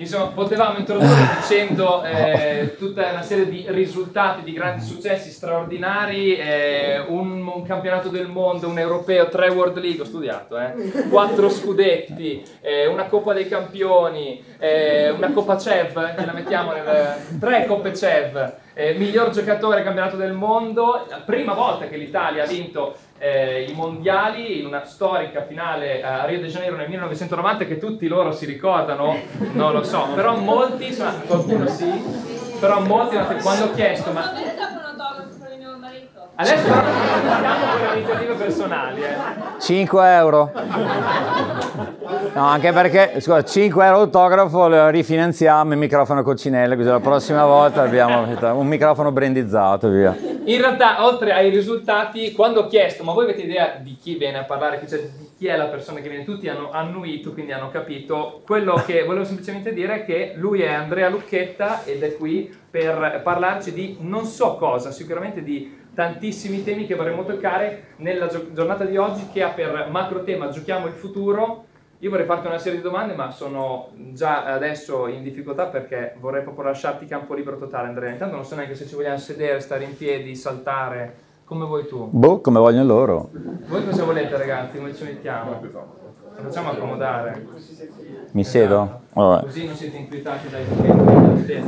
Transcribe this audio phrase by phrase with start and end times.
[0.00, 7.04] Insomma, potevamo introdurre dicendo eh, tutta una serie di risultati, di grandi successi straordinari, eh,
[7.06, 10.72] un, un, campionato del mondo, un europeo, tre World League, ho studiato, eh,
[11.10, 17.16] quattro scudetti, eh, una Coppa dei Campioni, eh, una Coppa CEV, ce la mettiamo nel,
[17.38, 22.46] tre Coppe CEV, eh, miglior giocatore campionato del mondo, la prima volta che l'Italia ha
[22.46, 27.76] vinto eh, i mondiali in una storica finale a Rio de Janeiro nel 1990 che
[27.76, 29.18] tutti loro si ricordano,
[29.52, 30.96] non lo so, però molti,
[31.26, 31.92] qualcuno sì,
[32.58, 34.32] però molti quando ho chiesto ma...
[36.40, 39.02] Adesso andiamo con le iniziative personali.
[39.02, 39.60] Eh.
[39.60, 40.50] 5 euro.
[42.32, 47.44] No, anche perché, scusa, 5 euro autografo lo rifinanziamo il microfono coccinelle, così la prossima
[47.44, 48.26] volta abbiamo
[48.58, 50.16] un microfono brandizzato, via.
[50.44, 54.38] In realtà, oltre ai risultati, quando ho chiesto, ma voi avete idea di chi viene
[54.38, 57.68] a parlare, cioè di chi è la persona che viene, tutti hanno annuito, quindi hanno
[57.70, 58.40] capito.
[58.46, 63.20] Quello che volevo semplicemente dire è che lui è Andrea Lucchetta ed è qui per
[63.22, 68.96] parlarci di non so cosa, sicuramente di tantissimi temi che vorremmo toccare nella giornata di
[68.96, 71.66] oggi che ha per macro tema Giochiamo il futuro
[71.98, 76.42] io vorrei farti una serie di domande, ma sono già adesso in difficoltà perché vorrei
[76.42, 78.10] proprio lasciarti campo libero totale, Andrea.
[78.10, 82.08] Intanto non so neanche se ci vogliamo sedere, stare in piedi, saltare, come vuoi tu.
[82.10, 83.28] Boh, come vogliono loro.
[83.66, 84.78] Voi cosa volete, ragazzi?
[84.78, 85.60] Come ci mettiamo?
[85.60, 87.46] Lo facciamo accomodare.
[88.32, 89.02] Mi siedo?
[89.10, 89.44] Esatto.
[89.44, 91.62] Così non siete inquietati dai documenti.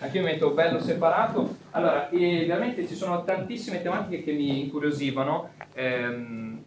[0.00, 1.56] Anche io mi metto bello separato.
[1.70, 5.50] Allora, eh, veramente ci sono tantissime tematiche che mi incuriosivano.
[5.74, 6.62] Ehm,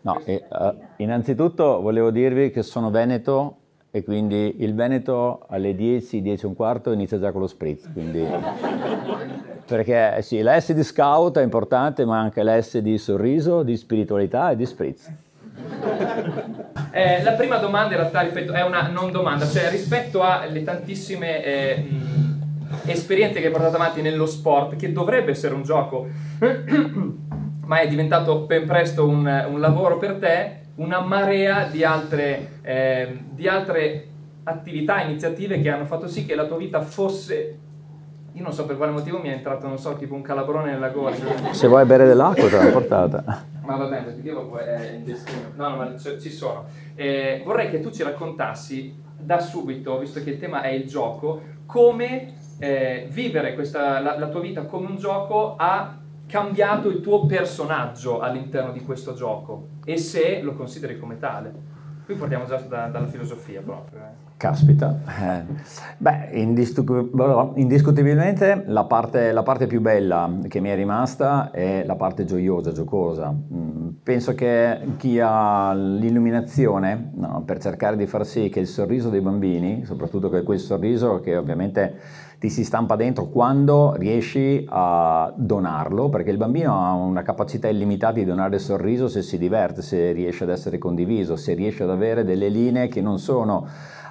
[0.00, 3.56] No, e, uh, innanzitutto volevo dirvi che sono Veneto
[3.90, 7.90] e quindi il Veneto alle 10, 10 e un quarto inizia già con lo spritz.
[7.92, 8.24] Quindi...
[9.68, 13.76] Perché sì, la S di scout è importante, ma anche la S di sorriso, di
[13.76, 15.12] spiritualità e di spritz.
[16.90, 21.44] Eh, la prima domanda in realtà, ripeto, è una non domanda, cioè rispetto alle tantissime...
[21.44, 21.88] Eh,
[22.84, 26.06] esperienze che hai portato avanti nello sport, che dovrebbe essere un gioco,
[27.64, 33.18] ma è diventato ben presto un, un lavoro per te, una marea di altre, eh,
[33.30, 34.06] di altre
[34.44, 37.58] attività, iniziative che hanno fatto sì che la tua vita fosse
[38.32, 40.90] io non so per quale motivo mi è entrato, non so, tipo un calabrone nella
[40.90, 41.16] gola.
[41.52, 43.44] Se vuoi bere dell'acqua te l'ho portata.
[43.64, 45.52] Ma va bene, perché io è in destino.
[45.56, 46.64] No, no, ma ci sono.
[46.94, 51.42] Eh, vorrei che tu ci raccontassi da subito, visto che il tema è il gioco,
[51.66, 57.26] come eh, vivere questa, la, la tua vita come un gioco ha cambiato il tuo
[57.26, 61.76] personaggio all'interno di questo gioco e se lo consideri come tale.
[62.08, 63.98] Qui partiamo già da, dalla filosofia proprio.
[63.98, 64.26] Eh.
[64.38, 65.44] Caspita, eh,
[65.98, 72.24] beh, indiscutibilmente la parte, la parte, più bella che mi è rimasta è la parte
[72.24, 73.30] gioiosa, giocosa.
[73.30, 79.10] Mm, penso che chi ha l'illuminazione no, per cercare di far sì che il sorriso
[79.10, 81.94] dei bambini, soprattutto quel sorriso che ovviamente
[82.38, 88.14] ti si stampa dentro quando riesci a donarlo, perché il bambino ha una capacità illimitata
[88.14, 91.90] di donare il sorriso se si diverte, se riesce ad essere condiviso, se riesce ad
[91.90, 93.66] avere delle linee che non sono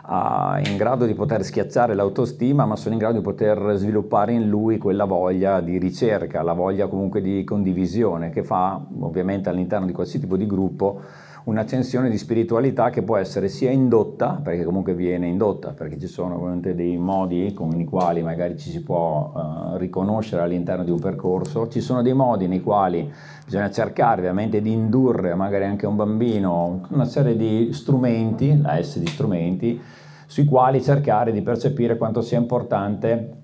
[0.08, 4.50] uh, in grado di poter schiacciare l'autostima, ma sono in grado di poter sviluppare in
[4.50, 9.94] lui quella voglia di ricerca, la voglia comunque di condivisione che fa ovviamente all'interno di
[9.94, 11.02] qualsiasi tipo di gruppo
[11.48, 16.36] un'accensione di spiritualità che può essere sia indotta, perché comunque viene indotta, perché ci sono
[16.36, 21.00] ovviamente dei modi con i quali magari ci si può uh, riconoscere all'interno di un
[21.00, 23.10] percorso, ci sono dei modi nei quali
[23.46, 29.00] bisogna cercare ovviamente di indurre magari anche un bambino una serie di strumenti, la S
[29.00, 29.80] di strumenti,
[30.26, 33.36] sui quali cercare di percepire quanto sia importante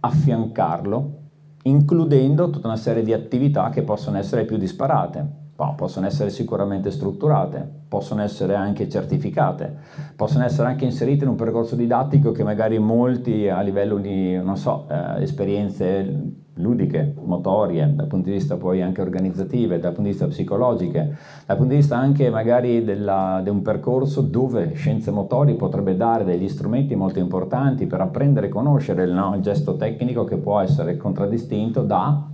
[0.00, 1.18] affiancarlo,
[1.62, 6.90] includendo tutta una serie di attività che possono essere più disparate No, possono essere sicuramente
[6.90, 9.74] strutturate, possono essere anche certificate,
[10.14, 14.86] possono essere anche inserite in un percorso didattico che magari molti a livello di, so,
[14.90, 20.26] eh, esperienze ludiche, motorie, dal punto di vista poi anche organizzative, dal punto di vista
[20.26, 21.16] psicologiche,
[21.46, 26.50] dal punto di vista anche magari di un percorso dove scienze motori potrebbe dare degli
[26.50, 31.80] strumenti molto importanti per apprendere e conoscere no, il gesto tecnico che può essere contraddistinto
[31.80, 32.28] da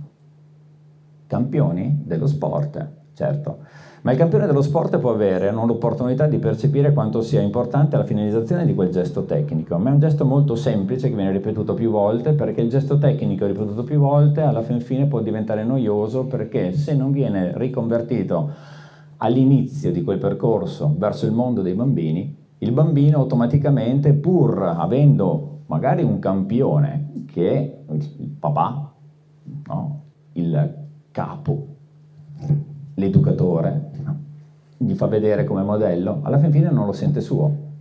[1.27, 3.57] campioni dello sport certo.
[4.03, 8.65] Ma il campione dello sport può avere l'opportunità di percepire quanto sia importante la finalizzazione
[8.65, 12.33] di quel gesto tecnico, ma è un gesto molto semplice che viene ripetuto più volte
[12.33, 16.93] perché il gesto tecnico ripetuto più volte alla fin fine può diventare noioso perché se
[16.93, 18.51] non viene riconvertito
[19.17, 26.03] all'inizio di quel percorso verso il mondo dei bambini, il bambino automaticamente pur avendo magari
[26.03, 28.93] un campione che è il papà,
[29.67, 30.01] no?
[30.33, 31.67] il capo,
[32.95, 33.91] l'educatore,
[34.77, 37.71] gli fa vedere come modello, alla fin fine non lo sente suo.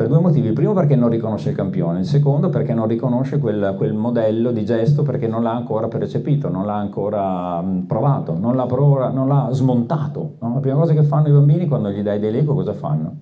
[0.00, 0.48] Per due motivi.
[0.48, 4.50] Il primo perché non riconosce il campione, il secondo perché non riconosce quel, quel modello
[4.50, 9.28] di gesto perché non l'ha ancora percepito, non l'ha ancora provato, non l'ha, prova, non
[9.28, 10.36] l'ha smontato.
[10.40, 10.54] No?
[10.54, 13.16] La prima cosa che fanno i bambini quando gli dai dei Lego cosa fanno?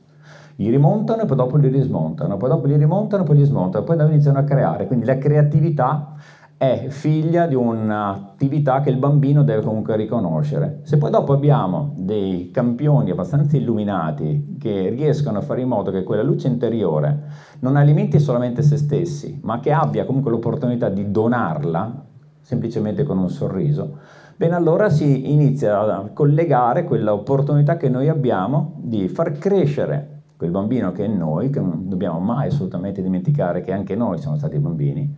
[0.55, 3.85] Li rimontano e poi dopo li rismontano, poi dopo li rimontano e poi li smontano,
[3.85, 4.87] poi iniziano a creare.
[4.87, 6.13] Quindi la creatività
[6.59, 10.81] è figlia di un'attività che il bambino deve comunque riconoscere.
[10.83, 16.03] Se poi dopo abbiamo dei campioni abbastanza illuminati che riescono a fare in modo che
[16.03, 17.27] quella luce interiore
[17.61, 22.05] non alimenti solamente se stessi, ma che abbia comunque l'opportunità di donarla,
[22.41, 23.99] semplicemente con un sorriso,
[24.35, 30.91] bene allora si inizia a collegare quell'opportunità che noi abbiamo di far crescere quel bambino
[30.91, 35.17] che è noi, che non dobbiamo mai assolutamente dimenticare che anche noi siamo stati bambini,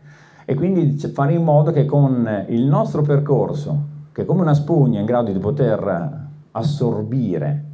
[0.51, 4.99] e quindi fare in modo che con il nostro percorso, che è come una spugna
[4.99, 7.65] in grado di poter assorbire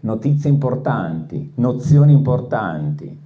[0.00, 3.16] notizie importanti, nozioni importanti,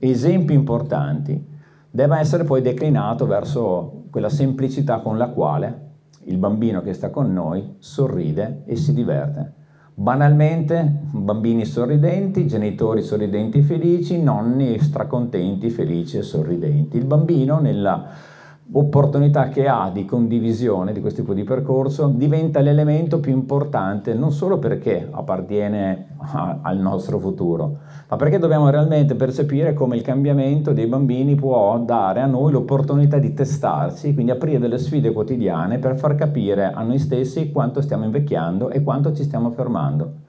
[0.00, 1.46] esempi importanti,
[1.88, 5.84] debba essere poi declinato verso quella semplicità con la quale
[6.24, 9.52] il bambino che sta con noi sorride e si diverte.
[9.94, 16.96] Banalmente, bambini sorridenti, genitori sorridenti e felici, nonni stracontenti, felici e sorridenti.
[16.96, 18.34] Il bambino nella
[18.72, 24.32] opportunità che ha di condivisione di questo tipo di percorso diventa l'elemento più importante non
[24.32, 27.78] solo perché appartiene a, al nostro futuro,
[28.08, 33.18] ma perché dobbiamo realmente percepire come il cambiamento dei bambini può dare a noi l'opportunità
[33.18, 38.04] di testarsi, quindi aprire delle sfide quotidiane per far capire a noi stessi quanto stiamo
[38.04, 40.24] invecchiando e quanto ci stiamo fermando.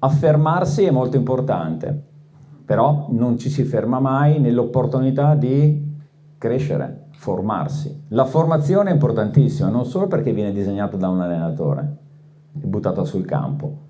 [0.00, 1.98] Affermarsi è molto importante,
[2.66, 5.84] però non ci si ferma mai nell'opportunità di
[6.36, 8.04] crescere, formarsi.
[8.08, 11.96] La formazione è importantissima, non solo perché viene disegnata da un allenatore
[12.60, 13.84] e buttata sul campo.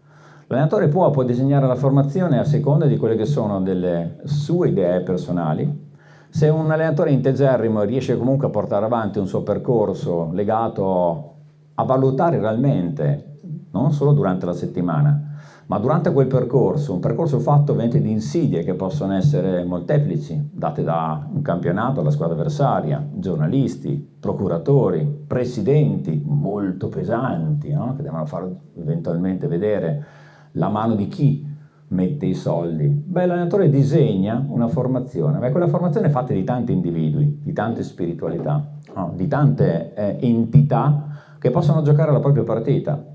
[0.47, 5.01] L'allenatore può, può disegnare la formazione a seconda di quelle che sono delle sue idee
[5.01, 5.85] personali.
[6.29, 11.35] Se un allenatore integerrimo riesce comunque a portare avanti un suo percorso legato
[11.75, 13.39] a valutare realmente,
[13.73, 15.26] non solo durante la settimana,
[15.67, 20.85] ma durante quel percorso, un percorso fatto ovviamente di insidie che possono essere molteplici, date
[20.85, 27.95] da un campionato alla squadra avversaria, giornalisti, procuratori, presidenti molto pesanti, no?
[27.97, 30.05] che devono far eventualmente vedere
[30.53, 31.45] la mano di chi
[31.89, 32.87] mette i soldi.
[32.87, 37.83] Beh, l'allenatore disegna una formazione, beh, quella formazione è fatta di tanti individui, di tante
[37.83, 38.65] spiritualità,
[38.95, 39.13] no?
[39.17, 41.09] di tante eh, entità
[41.41, 43.15] che possono giocare la propria partita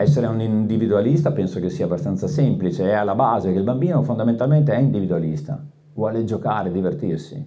[0.00, 4.72] essere un individualista penso che sia abbastanza semplice, è alla base che il bambino fondamentalmente
[4.72, 5.60] è individualista,
[5.94, 7.44] vuole giocare, divertirsi.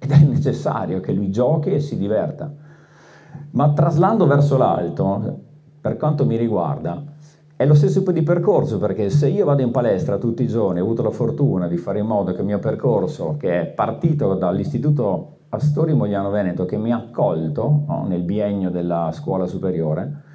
[0.00, 2.52] Ed è necessario che lui giochi e si diverta.
[3.50, 5.38] Ma traslando verso l'alto,
[5.80, 7.00] per quanto mi riguarda,
[7.54, 10.80] è lo stesso tipo di percorso perché se io vado in palestra tutti i giorni,
[10.80, 14.34] ho avuto la fortuna di fare in modo che il mio percorso, che è partito
[14.34, 20.26] dall'istituto Astori Mogliano Veneto, che mi ha accolto no, nel biennio della scuola superiore,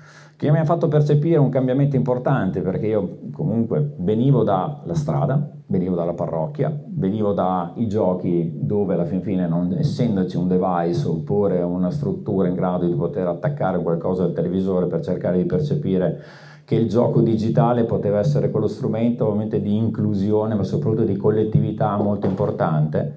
[0.43, 5.95] che mi ha fatto percepire un cambiamento importante perché io comunque venivo dalla strada, venivo
[5.95, 11.91] dalla parrocchia, venivo dai giochi dove alla fin fine, non essendoci un device oppure una
[11.91, 16.21] struttura in grado di poter attaccare qualcosa al televisore per cercare di percepire
[16.65, 21.95] che il gioco digitale poteva essere quello strumento ovviamente di inclusione ma soprattutto di collettività
[21.95, 23.13] molto importante,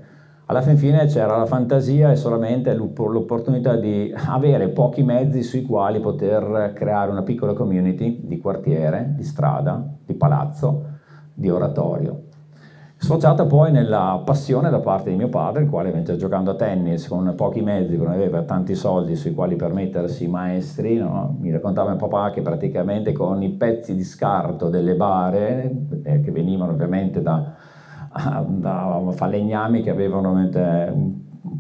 [0.49, 5.99] alla fin fine c'era la fantasia e solamente l'opportunità di avere pochi mezzi sui quali
[5.99, 10.85] poter creare una piccola community di quartiere, di strada, di palazzo,
[11.35, 12.27] di oratorio.
[12.99, 17.09] Sfociata poi nella passione da parte di mio padre, il quale mentre giocando a tennis
[17.09, 21.37] con pochi mezzi, non aveva tanti soldi sui quali permettersi maestri, no?
[21.41, 25.71] mi raccontava mio papà che praticamente con i pezzi di scarto delle bare,
[26.05, 27.55] eh, che venivano ovviamente da,
[28.47, 30.33] da falegnami che avevano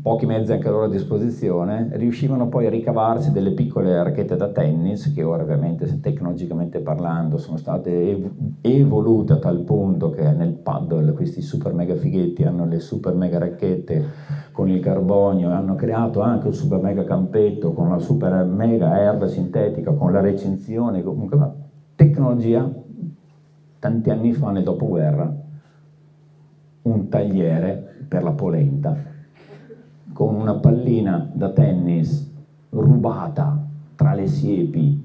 [0.07, 5.13] pochi mezzi anche loro a disposizione, riuscivano poi a ricavarsi delle piccole racchette da tennis
[5.13, 11.43] che ora ovviamente tecnologicamente parlando sono state evolute a tal punto che nel paddle questi
[11.43, 14.05] super mega fighetti hanno le super mega racchette
[14.53, 19.01] con il carbonio e hanno creato anche un super mega campetto con la super mega
[19.01, 21.37] erba sintetica con la recinzione, comunque
[21.97, 22.71] tecnologia
[23.81, 25.45] tanti anni fa nel dopoguerra
[26.87, 29.15] un tagliere per la polenta
[30.13, 32.33] con una pallina da tennis
[32.71, 33.63] rubata
[33.95, 35.05] tra le siepi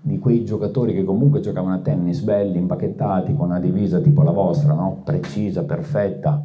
[0.00, 4.32] di quei giocatori che comunque giocavano a tennis belli, impacchettati, con una divisa tipo la
[4.32, 5.00] vostra, no?
[5.02, 6.42] precisa, perfetta,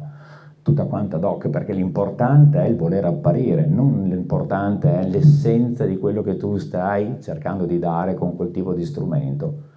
[0.62, 5.98] tutta quanta ad hoc, perché l'importante è il voler apparire, non l'importante è l'essenza di
[5.98, 9.69] quello che tu stai cercando di dare con quel tipo di strumento.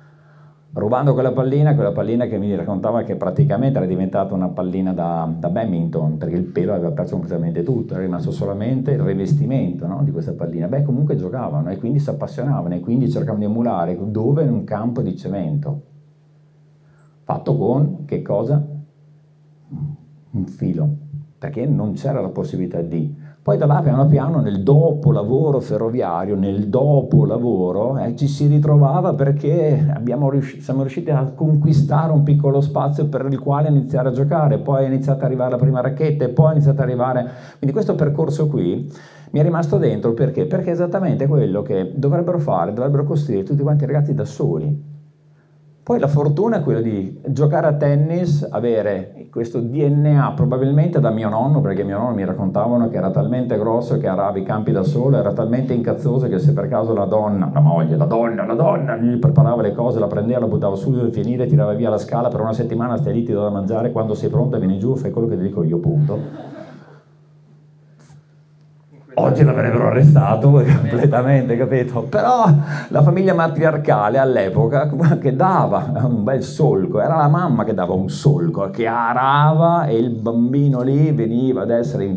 [0.75, 5.31] Rubando quella pallina, quella pallina che mi raccontava che praticamente era diventata una pallina da,
[5.37, 10.01] da badminton, perché il pelo aveva perso completamente tutto, era rimasto solamente il rivestimento no,
[10.03, 10.65] di questa pallina.
[10.65, 14.63] Beh, comunque giocavano e quindi si appassionavano e quindi cercavano di emulare dove in un
[14.63, 15.81] campo di cemento.
[17.21, 18.65] Fatto con che cosa?
[20.31, 20.89] Un filo,
[21.37, 26.37] perché non c'era la possibilità di poi da là piano piano nel dopo lavoro ferroviario,
[26.37, 32.61] nel dopo lavoro, eh, ci si ritrovava perché riusciti, siamo riusciti a conquistare un piccolo
[32.61, 36.23] spazio per il quale iniziare a giocare, poi è iniziata ad arrivare la prima racchetta
[36.23, 37.31] e poi è iniziata ad arrivare...
[37.57, 38.89] Quindi questo percorso qui
[39.31, 40.45] mi è rimasto dentro perché?
[40.45, 44.92] Perché è esattamente quello che dovrebbero fare, dovrebbero costruire tutti quanti i ragazzi da soli
[45.83, 51.27] poi la fortuna è quella di giocare a tennis, avere questo DNA probabilmente da mio
[51.27, 54.83] nonno, perché mio nonno mi raccontavano che era talmente grosso che arava i campi da
[54.83, 58.53] solo, era talmente incazzoso che se per caso la donna, la moglie, la donna, la
[58.53, 61.97] donna, gli preparava le cose, la prendeva, la buttava su, deve finire, tirava via la
[61.97, 64.95] scala, per una settimana stai lì, ti do da mangiare, quando sei pronta vieni giù,
[64.95, 66.62] fai quello che ti dico io, punto.
[69.15, 72.01] Oggi l'avrebbero arrestato completamente, capito?
[72.03, 72.45] Però
[72.87, 74.89] la famiglia matriarcale all'epoca
[75.19, 79.97] che dava un bel solco, era la mamma che dava un solco, che arava e
[79.97, 82.15] il bambino lì veniva ad essere eh,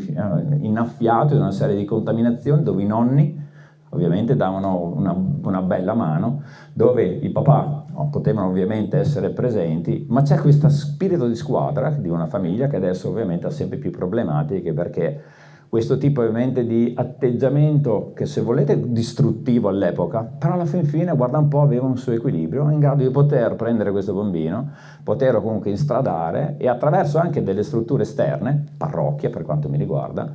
[0.61, 3.45] innaffiato in una serie di contaminazioni dove i nonni
[3.91, 10.38] ovviamente davano una, una bella mano, dove i papà potevano ovviamente essere presenti, ma c'è
[10.38, 15.23] questo spirito di squadra di una famiglia che adesso ovviamente ha sempre più problematiche perché
[15.69, 21.39] questo tipo ovviamente di atteggiamento che se volete distruttivo all'epoca, però alla fin fine guarda
[21.39, 24.71] un po' aveva un suo equilibrio, in grado di poter prendere questo bambino,
[25.03, 30.33] poterlo comunque instradare e attraverso anche delle strutture esterne, parrocchie per quanto mi riguarda,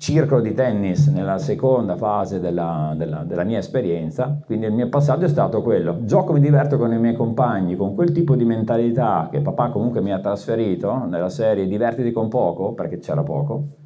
[0.00, 5.26] circolo di tennis nella seconda fase della, della, della, mia esperienza, quindi il mio passaggio
[5.26, 9.28] è stato quello, gioco, mi diverto con i miei compagni, con quel tipo di mentalità
[9.30, 13.79] che papà comunque mi ha trasferito nella serie divertiti con poco, perché c'era poco,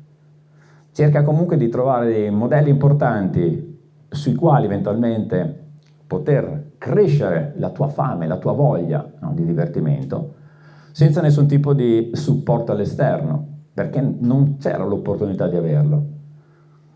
[0.94, 5.62] cerca comunque di trovare dei modelli importanti sui quali eventualmente
[6.06, 10.34] poter crescere la tua fame, la tua voglia no, di divertimento,
[10.92, 16.06] senza nessun tipo di supporto all'esterno, perché non c'era l'opportunità di averlo.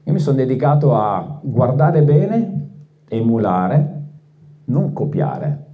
[0.04, 2.68] Io mi sono dedicato a guardare bene,
[3.08, 4.02] emulare,
[4.66, 5.66] non copiare.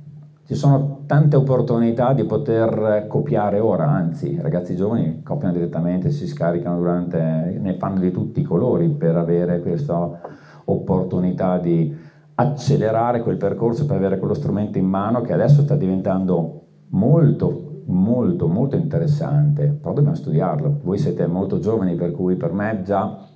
[0.46, 6.26] Ci sono tante opportunità di poter copiare ora, anzi i ragazzi giovani copiano direttamente, si
[6.26, 10.20] scaricano durante, ne fanno di tutti i colori per avere questa
[10.66, 11.94] opportunità di
[12.36, 18.48] accelerare quel percorso per avere quello strumento in mano che adesso sta diventando molto molto
[18.48, 19.66] molto interessante.
[19.66, 20.80] Però dobbiamo studiarlo.
[20.82, 23.26] Voi siete molto giovani per cui per me già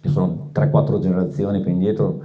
[0.00, 2.22] ci sono 3-4 generazioni più indietro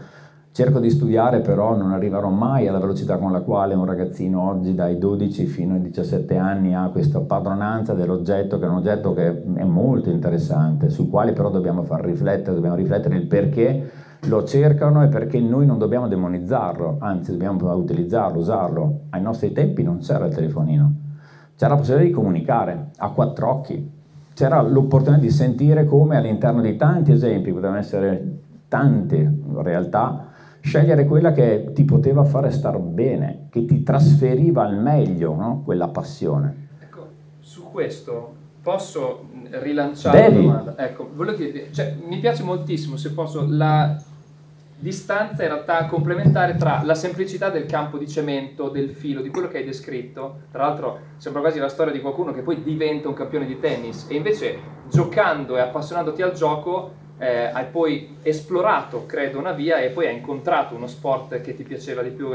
[0.54, 4.76] Cerco di studiare, però non arriverò mai alla velocità con la quale un ragazzino oggi
[4.76, 9.44] dai 12 fino ai 17 anni ha questa padronanza dell'oggetto, che è un oggetto che
[9.44, 13.92] è molto interessante, sul quale però dobbiamo far riflettere, dobbiamo riflettere il perché
[14.26, 19.00] lo cercano e perché noi non dobbiamo demonizzarlo, anzi dobbiamo utilizzarlo, usarlo.
[19.12, 20.94] Ai nostri tempi non c'era il telefonino,
[21.56, 23.90] c'era la possibilità di comunicare a quattro occhi,
[24.34, 30.28] c'era l'opportunità di sentire come all'interno di tanti esempi, potevano essere tante realtà,
[30.62, 35.62] scegliere quella che ti poteva fare star bene, che ti trasferiva al meglio no?
[35.66, 36.70] quella passione.
[36.80, 37.08] Ecco,
[37.40, 40.46] su questo posso rilanciare Devi.
[40.46, 40.78] la domanda?
[40.78, 44.00] Ecco, chiedere, cioè, mi piace moltissimo, se posso, la
[44.82, 49.48] distanza in realtà complementare tra la semplicità del campo di cemento, del filo, di quello
[49.48, 53.14] che hai descritto, tra l'altro sembra quasi la storia di qualcuno che poi diventa un
[53.14, 54.58] campione di tennis e invece
[54.90, 60.16] giocando e appassionandoti al gioco eh, hai poi esplorato, credo, una via e poi hai
[60.16, 62.30] incontrato uno sport che ti piaceva di più.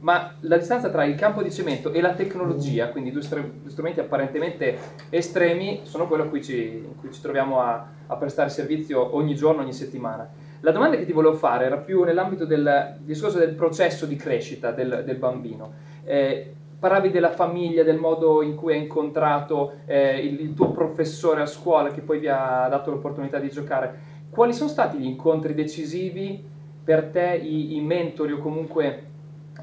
[0.00, 4.76] Ma la distanza tra il campo di cemento e la tecnologia, quindi due, strumenti apparentemente
[5.10, 9.62] estremi, sono quello a cui ci, cui ci troviamo a, a, prestare servizio ogni giorno,
[9.62, 10.28] ogni settimana.
[10.58, 14.72] La domanda che ti volevo fare era più nell'ambito del discorso del processo di crescita
[14.72, 15.72] del, del bambino.
[16.02, 21.42] Eh, parlavi della famiglia, del modo in cui hai incontrato eh, il, il tuo professore
[21.42, 25.52] a scuola che poi vi ha dato l'opportunità di giocare quali sono stati gli incontri
[25.52, 26.42] decisivi
[26.82, 29.10] per te, i, i mentori o comunque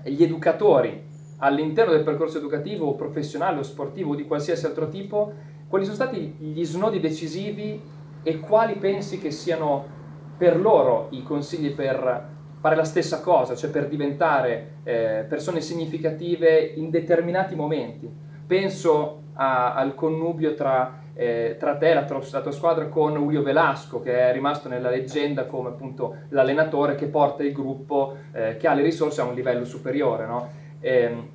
[0.04, 1.06] gli educatori
[1.38, 5.34] all'interno del percorso educativo o professionale o sportivo o di qualsiasi altro tipo?
[5.68, 7.82] Quali sono stati gli snodi decisivi
[8.22, 9.84] e quali pensi che siano
[10.38, 12.28] per loro i consigli per
[12.60, 18.08] fare la stessa cosa, cioè per diventare eh, persone significative in determinati momenti?
[18.46, 23.44] Penso a, al connubio tra eh, tra te e la, la, tua squadra con Julio
[23.44, 28.70] Velasco che è rimasto nella leggenda come appunto l'allenatore che porta il gruppo eh, che
[28.70, 30.26] ha le risorse a un livello superiore.
[30.26, 30.50] No?
[30.80, 31.28] E, ehm,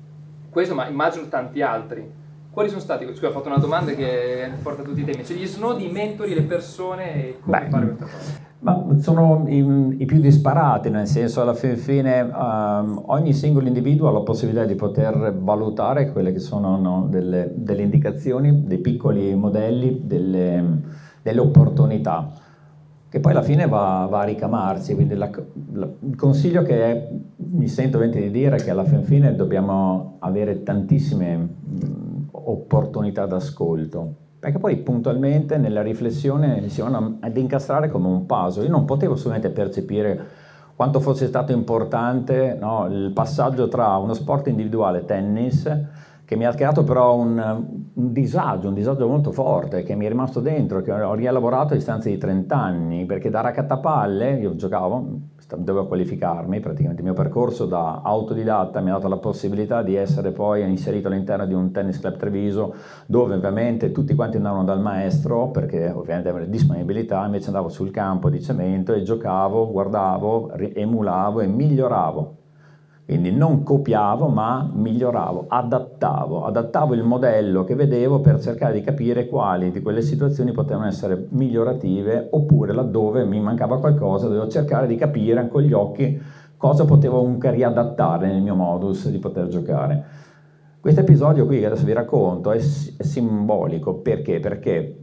[0.49, 2.11] questo ma immagino tanti altri.
[2.49, 5.45] Quali sono stati, scusa ho fatto una domanda che porta tutti i temi, cioè gli
[5.45, 8.39] snodi, i mentori, le persone, come Beh, fare questa cosa?
[8.65, 14.07] Ma sono i, i, più disparati, nel senso alla fine, fine um, ogni singolo individuo
[14.07, 19.35] ha la possibilità di poter valutare quelle che sono no, delle, delle, indicazioni, dei piccoli
[19.35, 20.81] modelli, delle,
[21.21, 22.31] delle, opportunità,
[23.07, 24.95] che poi alla fine va, va a ricamarsi.
[24.95, 25.29] Quindi la,
[25.73, 30.15] la, il consiglio che è, mi sento di dire è che alla fine, fine dobbiamo
[30.21, 38.07] avere tantissime mh, opportunità d'ascolto perché poi puntualmente nella riflessione si vanno ad incastrare come
[38.09, 38.65] un puzzle.
[38.65, 40.27] Io non potevo assolutamente percepire
[40.75, 45.63] quanto fosse stato importante no, il passaggio tra uno sport individuale, tennis,
[46.23, 50.09] che mi ha creato però un, un, disagio, un disagio molto forte, che mi è
[50.09, 55.07] rimasto dentro, che ho rielaborato a distanza di 30 anni, perché da raccattapalle, io giocavo,
[55.57, 60.31] dovevo qualificarmi, praticamente il mio percorso da autodidatta mi ha dato la possibilità di essere
[60.31, 65.49] poi inserito all'interno di un tennis club Treviso dove ovviamente tutti quanti andavano dal maestro
[65.49, 71.47] perché ovviamente avevano disponibilità, invece andavo sul campo di cemento e giocavo, guardavo, emulavo e
[71.47, 72.43] miglioravo
[73.05, 79.27] quindi non copiavo ma miglioravo, adattavo, adattavo il modello che vedevo per cercare di capire
[79.27, 84.95] quali di quelle situazioni potevano essere migliorative oppure laddove mi mancava qualcosa dovevo cercare di
[84.95, 86.19] capire con gli occhi
[86.57, 90.03] cosa potevo comunque riadattare nel mio modus di poter giocare.
[90.79, 94.39] Questo episodio qui che adesso vi racconto è, è simbolico perché?
[94.39, 94.99] Perché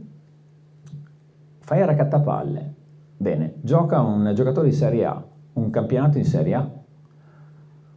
[1.59, 2.73] fai a raccattapalle,
[3.15, 6.69] bene, gioca un giocatore di Serie A, un campionato in Serie A,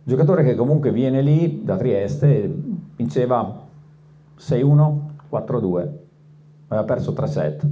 [0.08, 2.48] Giocatore che comunque viene lì da Trieste,
[2.94, 3.66] vinceva
[4.38, 4.98] 6-1,
[5.28, 5.88] 4-2,
[6.68, 7.66] aveva perso 3 set.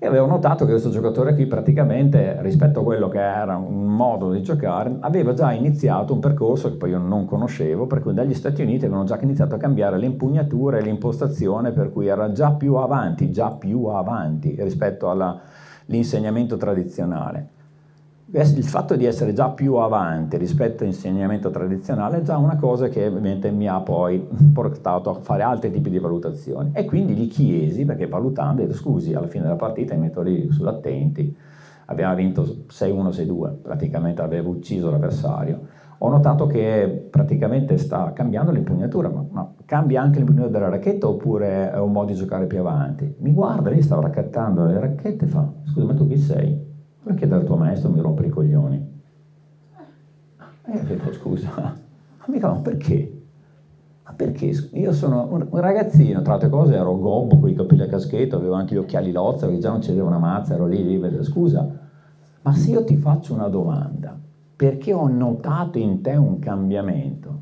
[0.00, 4.32] E avevo notato che questo giocatore qui praticamente, rispetto a quello che era un modo
[4.32, 8.34] di giocare, aveva già iniziato un percorso che poi io non conoscevo, per cui dagli
[8.34, 12.50] Stati Uniti avevano già iniziato a cambiare le impugnature e l'impostazione, per cui era già
[12.50, 17.58] più avanti, già più avanti rispetto all'insegnamento tradizionale
[18.32, 23.08] il fatto di essere già più avanti rispetto all'insegnamento tradizionale è già una cosa che
[23.08, 27.84] ovviamente mi ha poi portato a fare altri tipi di valutazioni e quindi gli chiesi,
[27.84, 31.36] perché valutando, detto, scusi, alla fine della partita i metodi sull'attenti,
[31.86, 35.78] abbiamo vinto 6-1, 6-2, praticamente avevo ucciso l'avversario.
[35.98, 41.72] Ho notato che praticamente sta cambiando l'impugnatura, ma, ma cambia anche l'impugnatura della racchetta oppure
[41.72, 43.12] è un modo di giocare più avanti?
[43.18, 46.69] Mi guarda, lì stava raccattando le racchette e fa, scusa ma tu chi sei?
[47.02, 49.00] Perché dal tuo maestro mi rompe i coglioni?
[50.66, 51.78] E io dico, scusa,
[52.18, 53.22] amica, ma perché?
[54.04, 54.46] Ma perché?
[54.72, 58.54] Io sono un ragazzino, tra altre cose ero gobbo, con i capelli a caschetto, avevo
[58.54, 61.66] anche gli occhiali lozza, che già non c'era una mazza, ero lì, lì, scusa,
[62.42, 64.18] ma se io ti faccio una domanda,
[64.56, 67.39] perché ho notato in te un cambiamento?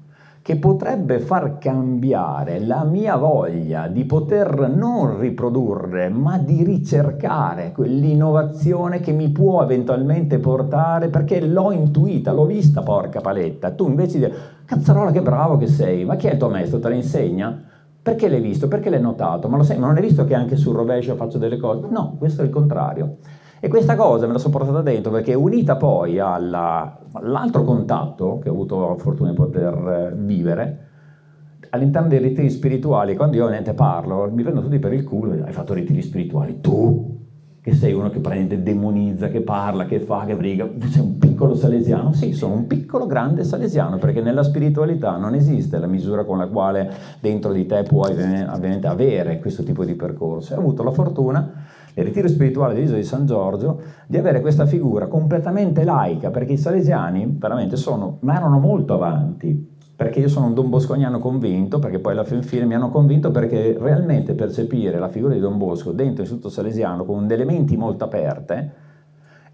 [0.48, 9.00] Che potrebbe far cambiare la mia voglia di poter non riprodurre, ma di ricercare quell'innovazione
[9.00, 13.72] che mi può eventualmente portare, perché l'ho intuita, l'ho vista, porca paletta.
[13.72, 14.32] Tu invece di
[14.64, 16.78] cazzarola che bravo che sei, ma chi è il tuo maestro?
[16.78, 17.64] Te la insegna?
[18.00, 18.68] Perché l'hai visto?
[18.68, 19.48] Perché l'hai notato?
[19.48, 21.88] Ma lo sai, ma non hai visto che anche sul rovescio faccio delle cose?
[21.90, 23.18] No, questo è il contrario.
[23.60, 28.48] E questa cosa me la sono portata dentro perché unita poi alla, all'altro contatto che
[28.48, 30.86] ho avuto la fortuna di poter eh, vivere,
[31.70, 35.52] all'interno dei ritiri spirituali, quando io niente parlo, mi prendono tutti per il culo, hai
[35.52, 37.16] fatto ritiri spirituali, tu
[37.60, 41.54] che sei uno che prende, demonizza, che parla, che fa, che briga, sei un piccolo
[41.54, 42.12] salesiano?
[42.12, 46.46] Sì, sono un piccolo grande salesiano, perché nella spiritualità non esiste la misura con la
[46.46, 46.90] quale
[47.20, 50.54] dentro di te puoi ovviamente avere questo tipo di percorso.
[50.54, 51.52] Ho avuto la fortuna
[51.94, 56.58] il ritiro spirituale dell'isola di San Giorgio, di avere questa figura completamente laica, perché i
[56.58, 61.98] salesiani veramente sono, ma erano molto avanti, perché io sono un Don Bosconiano convinto, perché
[61.98, 66.22] poi alla fine mi hanno convinto perché realmente percepire la figura di Don Bosco dentro
[66.22, 68.86] l'Istituto Salesiano con delle menti molto aperte,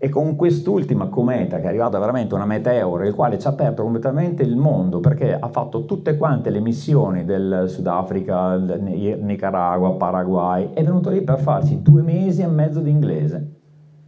[0.05, 3.83] e con quest'ultima cometa, che è arrivata veramente una meteora, il quale ci ha aperto
[3.83, 10.85] completamente il mondo, perché ha fatto tutte quante le missioni del Sudafrica, Nicaragua, Paraguay, è
[10.85, 13.53] venuto lì per farsi due mesi e mezzo di inglese,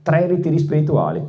[0.03, 1.27] tre ritiri spirituali,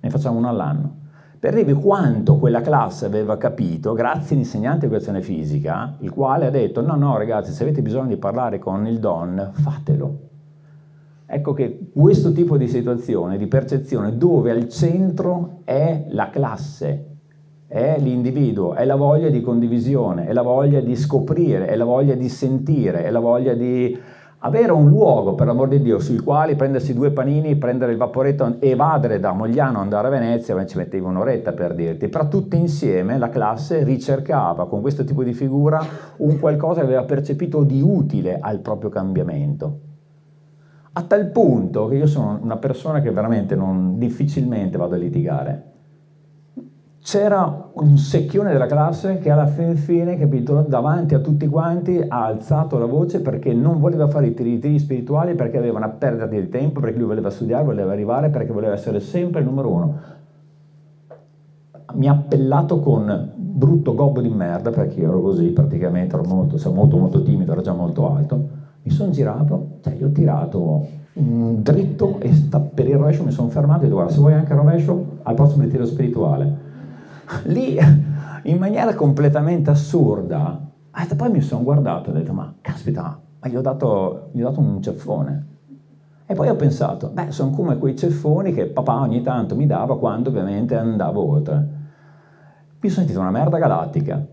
[0.00, 1.00] ne facciamo uno all'anno.
[1.38, 6.50] Per dirvi quanto quella classe aveva capito, grazie all'insegnante di educazione fisica, il quale ha
[6.50, 10.30] detto, no, no ragazzi, se avete bisogno di parlare con il Don, fatelo
[11.34, 17.06] Ecco che questo tipo di situazione, di percezione, dove al centro è la classe,
[17.66, 22.14] è l'individuo, è la voglia di condivisione, è la voglia di scoprire, è la voglia
[22.16, 23.98] di sentire, è la voglia di
[24.40, 28.56] avere un luogo, per l'amor di Dio, sui quali prendersi due panini, prendere il vaporetto,
[28.58, 33.30] evadere da Mogliano, andare a Venezia, ci mettevi un'oretta per dirti, però tutti insieme la
[33.30, 35.82] classe ricercava con questo tipo di figura
[36.18, 39.91] un qualcosa che aveva percepito di utile al proprio cambiamento.
[40.94, 45.70] A tal punto che io sono una persona che veramente non, difficilmente vado a litigare
[47.02, 52.24] c'era un secchione della classe che alla fine, fine, capito, davanti a tutti quanti ha
[52.24, 56.48] alzato la voce perché non voleva fare i tiri, spirituali, perché aveva una perdita di
[56.48, 60.00] tempo, perché lui voleva studiare, voleva arrivare, perché voleva essere sempre il numero uno.
[61.94, 66.56] Mi ha appellato con brutto gobbo di merda, perché io ero così praticamente, ero molto,
[66.70, 68.48] molto, molto timido, ero già molto alto.
[68.82, 73.48] Mi sono girato, cioè io ho tirato dritto e sta, per il rovescio mi sono
[73.48, 76.70] fermato e ho detto guarda se vuoi anche il rovescio al prossimo ritiro spirituale
[77.44, 77.78] lì
[78.44, 80.60] in maniera completamente assurda,
[81.16, 84.48] poi mi sono guardato e ho detto, ma caspita, ma gli ho dato, gli ho
[84.48, 85.46] dato un ceffone.
[86.26, 89.98] E poi ho pensato, beh, sono come quei ceffoni che papà ogni tanto mi dava
[89.98, 91.68] quando ovviamente andavo oltre.
[92.80, 94.24] Mi sono sentito una merda galattica,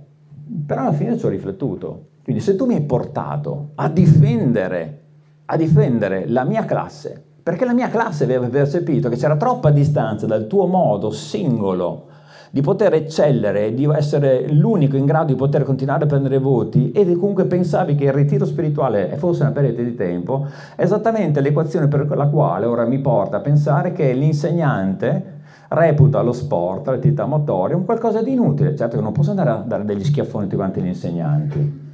[0.66, 2.08] però alla fine ci ho riflettuto.
[2.30, 5.00] Quindi se tu mi hai portato a difendere,
[5.46, 10.28] a difendere la mia classe, perché la mia classe aveva percepito che c'era troppa distanza
[10.28, 12.06] dal tuo modo singolo
[12.52, 17.04] di poter eccellere, di essere l'unico in grado di poter continuare a prendere voti e
[17.14, 22.16] comunque pensavi che il ritiro spirituale fosse una perdita di tempo, è esattamente l'equazione per
[22.16, 25.38] la quale ora mi porta a pensare che l'insegnante
[25.70, 28.76] reputa lo sport, l'attività motoria, un qualcosa di inutile.
[28.76, 31.88] Certo che non posso andare a dare degli schiaffoni tutti quanti agli insegnanti,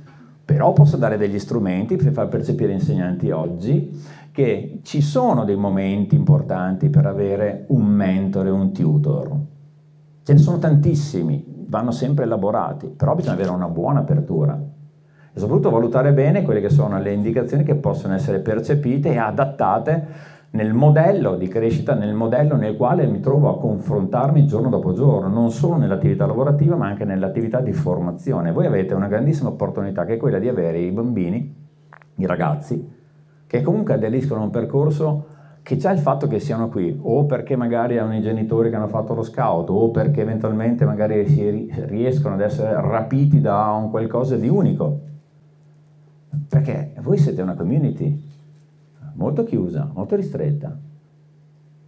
[0.45, 3.99] però posso dare degli strumenti per far percepire agli insegnanti oggi
[4.31, 9.31] che ci sono dei momenti importanti per avere un mentore, un tutor.
[10.23, 14.73] Ce ne sono tantissimi, vanno sempre elaborati, però bisogna avere una buona apertura
[15.35, 20.07] e soprattutto valutare bene quelle che sono le indicazioni che possono essere percepite e adattate
[20.55, 25.27] nel modello di crescita, nel modello nel quale mi trovo a confrontarmi giorno dopo giorno,
[25.27, 28.53] non solo nell'attività lavorativa ma anche nell'attività di formazione.
[28.53, 31.53] Voi avete una grandissima opportunità che è quella di avere i bambini,
[32.15, 32.89] i ragazzi,
[33.45, 35.25] che comunque aderiscono a un percorso
[35.61, 38.87] che già il fatto che siano qui, o perché magari hanno i genitori che hanno
[38.87, 44.37] fatto lo scout, o perché eventualmente magari si riescono ad essere rapiti da un qualcosa
[44.37, 44.99] di unico.
[46.47, 48.24] Perché voi siete una community
[49.15, 50.77] molto chiusa, molto ristretta,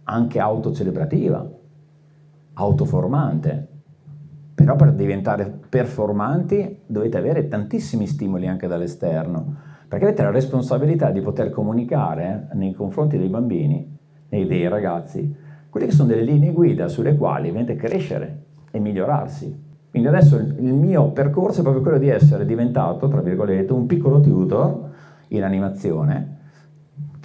[0.04, 1.50] anche autocelebrativa,
[2.54, 3.68] autoformante.
[4.54, 11.22] Però per diventare performanti dovete avere tantissimi stimoli anche dall'esterno perché avete la responsabilità di
[11.22, 13.96] poter comunicare nei confronti dei bambini
[14.28, 15.34] e dei ragazzi
[15.70, 19.66] quelle che sono delle linee guida sulle quali dovete crescere e migliorarsi.
[19.90, 24.20] Quindi adesso il mio percorso è proprio quello di essere diventato, tra virgolette, un piccolo
[24.20, 24.90] tutor
[25.28, 26.36] in animazione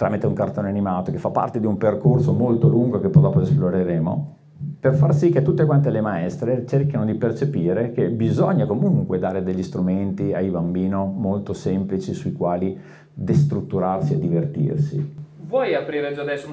[0.04, 3.40] tramite un cartone animato che fa parte di un percorso molto lungo che poi dopo
[3.40, 4.36] esploreremo
[4.78, 9.42] per far sì che tutte quante le maestre cerchino di percepire che bisogna comunque dare
[9.42, 12.78] degli strumenti ai bambini molto semplici sui quali
[13.14, 15.14] destrutturarsi e divertirsi
[15.46, 16.48] vuoi aprire già adesso?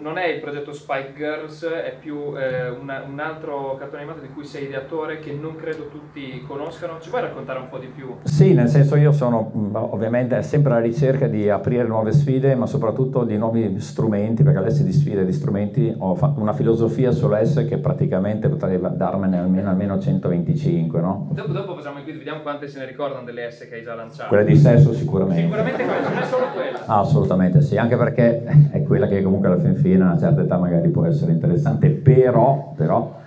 [0.00, 4.32] Non è il progetto Spike Girls, è più eh, una, un altro cartone animato di
[4.32, 6.98] cui sei ideatore che non credo tutti conoscano.
[7.00, 8.16] Ci vuoi raccontare un po' di più?
[8.24, 12.66] Sì, nel senso io sono mm, ovviamente sempre alla ricerca di aprire nuove sfide, ma
[12.66, 17.66] soprattutto di nuovi strumenti, perché adesso di sfide e di strumenti ho una filosofia sull'S
[17.68, 21.28] che praticamente potrei darmene almeno, almeno 125, no?
[21.30, 23.94] Dopo, dopo facciamo il quiz, vediamo quante se ne ricordano delle S che hai già
[23.94, 24.28] lanciato.
[24.28, 25.42] Quelle di sesso sicuramente.
[25.42, 26.86] Sicuramente quelle, non è solo quella.
[26.86, 28.31] Assolutamente sì, anche perché
[28.70, 31.90] è quella che comunque alla fin fine a una certa età magari può essere interessante,
[31.90, 33.20] però, però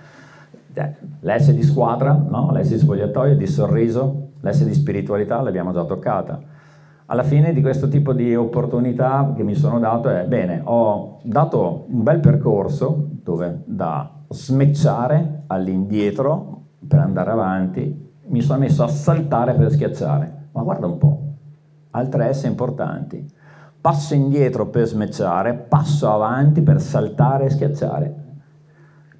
[0.72, 2.50] eh, l'S di squadra, no?
[2.52, 6.40] l'S di spogliatoio, di sorriso, l'S di spiritualità l'abbiamo già toccata.
[7.06, 11.86] Alla fine di questo tipo di opportunità che mi sono dato è, bene, ho dato
[11.88, 19.54] un bel percorso dove da smecciare all'indietro per andare avanti, mi sono messo a saltare
[19.54, 20.48] per schiacciare.
[20.52, 21.20] Ma guarda un po',
[21.90, 23.34] altre S importanti
[23.86, 28.14] passo indietro per smecciare, passo avanti per saltare e schiacciare.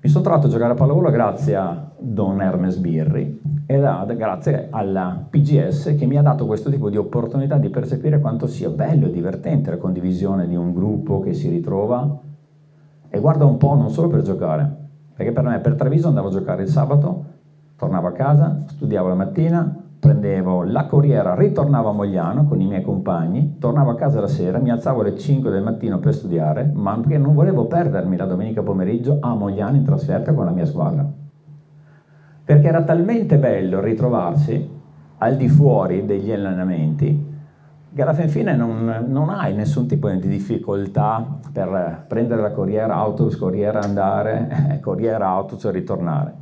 [0.00, 3.80] Mi sono trovato a giocare a pallavolo grazie a Don Hermes Birri e
[4.16, 8.68] grazie alla PGS che mi ha dato questo tipo di opportunità di percepire quanto sia
[8.68, 12.18] bello e divertente la condivisione di un gruppo che si ritrova
[13.08, 14.68] e guarda un po' non solo per giocare,
[15.14, 17.24] perché per me per Treviso andavo a giocare il sabato,
[17.76, 22.82] tornavo a casa, studiavo la mattina, prendevo la corriera, ritornavo a Mogliano con i miei
[22.82, 26.96] compagni, tornavo a casa la sera, mi alzavo alle 5 del mattino per studiare, ma
[26.98, 31.04] perché non volevo perdermi la domenica pomeriggio a Mogliano in trasferta con la mia squadra.
[32.44, 34.74] Perché era talmente bello ritrovarsi
[35.18, 37.34] al di fuori degli allenamenti,
[37.94, 42.94] che alla fin fine non, non, hai nessun tipo di difficoltà per prendere la corriera
[42.94, 46.34] autobus, corriera andare, corriera autobus e ritornare.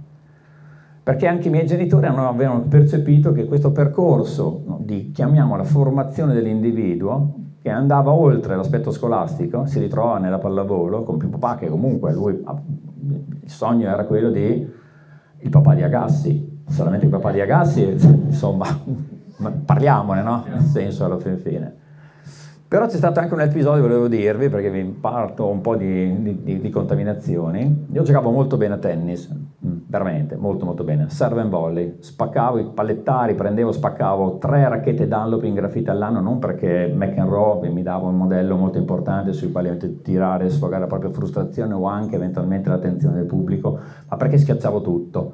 [1.04, 7.34] Perché anche i miei genitori avevano percepito che questo percorso no, di, chiamiamola, formazione dell'individuo,
[7.60, 12.32] che andava oltre l'aspetto scolastico, si ritrovava nella pallavolo con mio papà che comunque lui,
[12.32, 14.66] il sogno era quello di
[15.40, 17.82] il papà di Agassi, solamente il papà di Agassi,
[18.28, 18.64] insomma,
[19.62, 20.44] parliamone, no?
[20.48, 21.82] Nel senso alla fin fine.
[22.74, 26.60] Però c'è stato anche un episodio, volevo dirvi, perché vi parto un po' di, di,
[26.60, 27.87] di contaminazioni.
[27.92, 31.08] Io giocavo molto bene a tennis, mm, veramente, molto molto bene.
[31.08, 36.40] Serve and volley, spaccavo i pallettari, prendevo, spaccavo tre racchette Dunlop in graffite all'anno, non
[36.40, 41.12] perché McEnroe mi dava un modello molto importante sui quali tirare e sfogare la propria
[41.12, 45.32] frustrazione o anche eventualmente l'attenzione del pubblico, ma perché schiacciavo tutto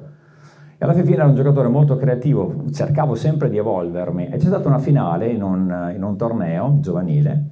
[0.81, 4.67] e alla fine era un giocatore molto creativo, cercavo sempre di evolvermi e c'è stata
[4.67, 7.49] una finale in un, in un torneo giovanile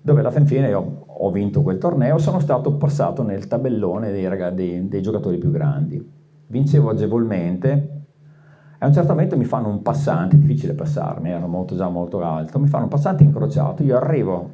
[0.00, 4.26] dove alla fin fine io ho vinto quel torneo, sono stato passato nel tabellone dei,
[4.54, 6.02] dei, dei giocatori più grandi.
[6.46, 11.76] Vincevo agevolmente e a un certo momento mi fanno un passante, difficile passarmi, ero molto,
[11.76, 14.52] già molto alto, mi fanno un passante incrociato, io arrivo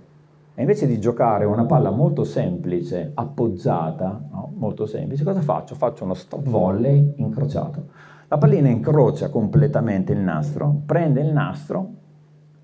[0.57, 4.53] e invece di giocare una palla molto semplice, appoggiata, no?
[4.57, 5.77] molto semplice, cosa faccio?
[5.77, 8.15] Faccio uno stop volley incrociato.
[8.29, 11.95] La pallina incrocia completamente il nastro, prende il nastro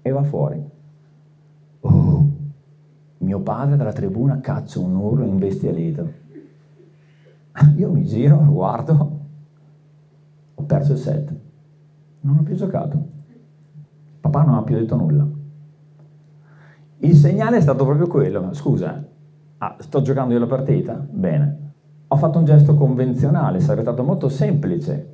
[0.03, 0.61] e va fuori.
[1.81, 2.31] Oh,
[3.19, 6.13] mio padre dalla tribuna caccia un urlo imbestialito.
[7.77, 9.21] Io mi giro, guardo,
[10.55, 11.33] ho perso il set.
[12.23, 13.11] Non ho più giocato.
[14.21, 15.29] Papà non ha più detto nulla.
[16.99, 18.53] Il segnale è stato proprio quello.
[18.53, 19.05] Scusa,
[19.59, 20.95] ah, sto giocando io la partita?
[20.95, 21.59] Bene.
[22.09, 25.11] Ho fatto un gesto convenzionale, sarebbe stato molto semplice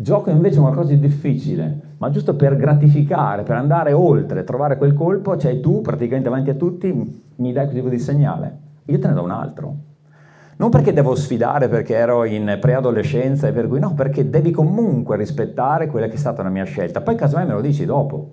[0.00, 5.36] Gioco invece qualcosa di difficile, ma giusto per gratificare, per andare oltre, trovare quel colpo,
[5.36, 6.90] cioè tu praticamente davanti a tutti
[7.36, 9.74] mi dai quel tipo di segnale, io te ne do un altro.
[10.56, 15.18] Non perché devo sfidare perché ero in preadolescenza e per cui no, perché devi comunque
[15.18, 17.02] rispettare quella che è stata la mia scelta.
[17.02, 18.30] Poi casomai me lo dici dopo.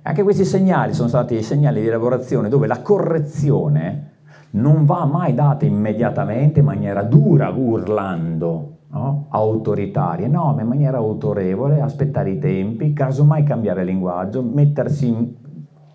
[0.00, 4.12] Anche questi segnali sono stati segnali di elaborazione dove la correzione
[4.52, 9.26] non va mai data immediatamente in maniera dura, urlando, no?
[9.28, 15.36] autoritarie, no, ma in maniera autorevole, aspettare i tempi, casomai cambiare linguaggio, mettersi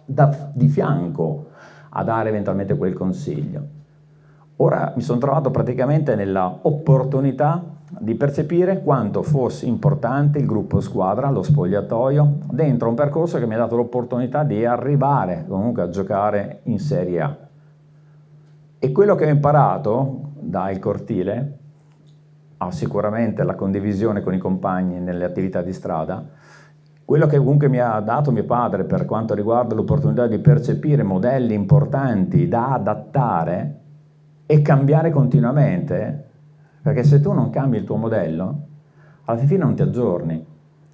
[0.05, 1.47] da, di fianco
[1.89, 3.79] a dare eventualmente quel consiglio.
[4.57, 7.63] Ora mi sono trovato praticamente nella opportunità
[7.99, 13.55] di percepire quanto fosse importante il gruppo squadra, lo spogliatoio, dentro un percorso che mi
[13.55, 17.37] ha dato l'opportunità di arrivare comunque a giocare in Serie A.
[18.79, 21.57] E quello che ho imparato dal cortile
[22.63, 26.23] ha sicuramente la condivisione con i compagni nelle attività di strada.
[27.03, 31.55] Quello che comunque mi ha dato mio padre per quanto riguarda l'opportunità di percepire modelli
[31.55, 33.79] importanti da adattare
[34.45, 36.29] e cambiare continuamente,
[36.83, 38.67] perché se tu non cambi il tuo modello,
[39.25, 40.45] alla fine non ti aggiorni.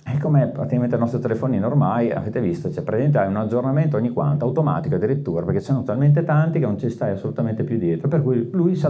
[0.02, 4.96] È come praticamente il nostro telefonino ormai, avete visto, praticamente un aggiornamento ogni quanto, automatico
[4.96, 8.74] addirittura, perché sono talmente tanti che non ci stai assolutamente più dietro, per cui lui
[8.74, 8.86] si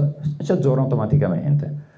[0.51, 1.95] aggiorna automaticamente.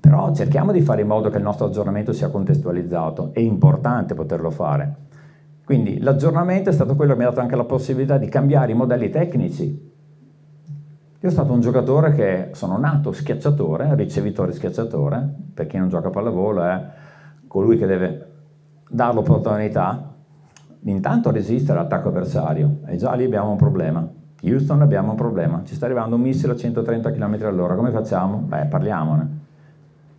[0.00, 4.50] Però cerchiamo di fare in modo che il nostro aggiornamento sia contestualizzato, è importante poterlo
[4.50, 5.06] fare.
[5.64, 8.74] Quindi l'aggiornamento è stato quello che mi ha dato anche la possibilità di cambiare i
[8.74, 9.64] modelli tecnici.
[11.20, 16.08] Io sono stato un giocatore che sono nato schiacciatore, ricevitore schiacciatore, per chi non gioca
[16.08, 16.86] a pallavolo è
[17.46, 18.26] colui che deve
[18.88, 20.14] dare l'opportunità
[20.84, 24.08] intanto resistere all'attacco avversario e già lì abbiamo un problema.
[24.42, 28.38] Houston abbiamo un problema, ci sta arrivando un missile a 130 km all'ora, come facciamo?
[28.38, 29.46] Beh, parliamone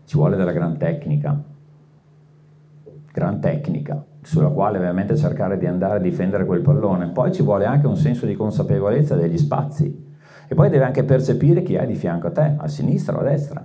[0.10, 1.40] ci vuole della gran tecnica,
[3.14, 7.10] gran tecnica, sulla quale ovviamente cercare di andare a difendere quel pallone.
[7.10, 10.08] Poi ci vuole anche un senso di consapevolezza degli spazi
[10.48, 13.24] e poi deve anche percepire chi hai di fianco a te, a sinistra o a
[13.24, 13.64] destra.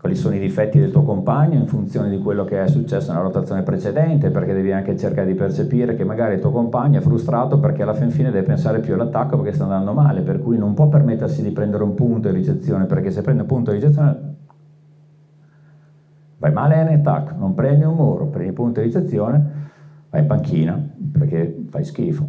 [0.00, 3.22] Quali sono i difetti del tuo compagno in funzione di quello che è successo nella
[3.22, 7.60] rotazione precedente, perché devi anche cercare di percepire che magari il tuo compagno è frustrato
[7.60, 10.74] perché alla fin fine deve pensare più all'attacco perché sta andando male, per cui non
[10.74, 14.35] può permettersi di prendere un punto di ricezione, perché se prende un punto di ricezione
[16.38, 19.70] Vai male in attack, non prendi un muro, prendi punto di ricezione,
[20.10, 20.78] vai in panchina
[21.12, 22.28] perché fai schifo.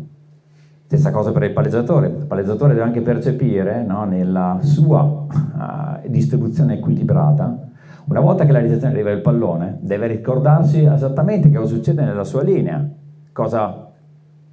[0.85, 6.75] Stessa cosa per il palleggiatore, il palleggiatore deve anche percepire no, nella sua uh, distribuzione
[6.75, 7.67] equilibrata,
[8.05, 12.41] una volta che la ricezione arriva il pallone, deve ricordarsi esattamente cosa succede nella sua
[12.41, 12.89] linea,
[13.33, 13.91] cosa,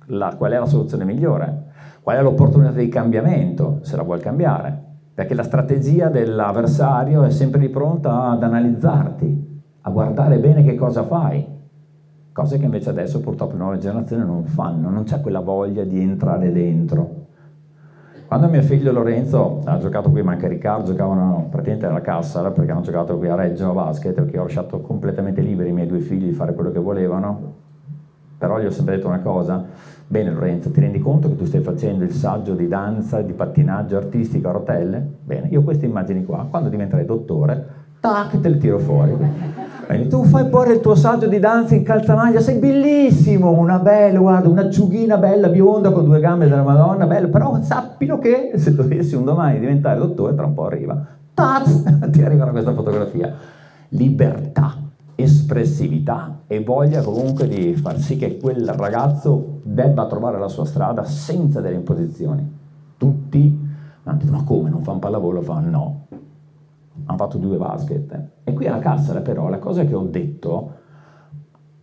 [0.06, 1.66] la, qual è la soluzione migliore,
[2.02, 4.83] qual è l'opportunità di cambiamento, se la vuol cambiare,
[5.14, 11.04] perché la strategia dell'avversario è sempre di pronta ad analizzarti, a guardare bene che cosa
[11.04, 11.52] fai.
[12.32, 16.00] cose che invece adesso purtroppo le nuove generazioni non fanno, non c'è quella voglia di
[16.00, 17.22] entrare dentro.
[18.26, 22.72] Quando mio figlio Lorenzo ha giocato qui, ma anche Riccardo giocavano praticamente alla cassa, perché
[22.72, 26.00] hanno giocato qui a Reggio a basket, perché ho lasciato completamente liberi i miei due
[26.00, 27.52] figli di fare quello che volevano,
[28.36, 29.64] però gli ho sempre detto una cosa,
[30.14, 33.96] bene Lorenzo, ti rendi conto che tu stai facendo il saggio di danza, di pattinaggio
[33.96, 35.04] artistico a rotelle?
[35.24, 37.66] Bene, io queste immagini qua, quando diventerai dottore,
[37.98, 39.12] tac, te le tiro fuori.
[39.86, 44.20] Quindi tu fai pure il tuo saggio di danza in calzamaglia, sei bellissimo, una bella,
[44.20, 49.16] guarda, un'acciughina bella, bionda con due gambe della Madonna, bello, però sappilo che se dovessi
[49.16, 53.34] un domani diventare dottore, tra un po' arriva, taz, ti arriva questa fotografia.
[53.88, 54.76] Libertà,
[55.14, 61.04] espressività e voglia comunque di far sì che quel ragazzo debba trovare la sua strada
[61.04, 62.52] senza delle imposizioni.
[62.96, 63.72] Tutti
[64.04, 65.40] hanno detto, ma come, non fa un pallavolo?
[65.40, 66.06] Fa no,
[67.04, 68.28] hanno fatto due basket.
[68.44, 70.72] E qui alla Cassara però la cosa che ho detto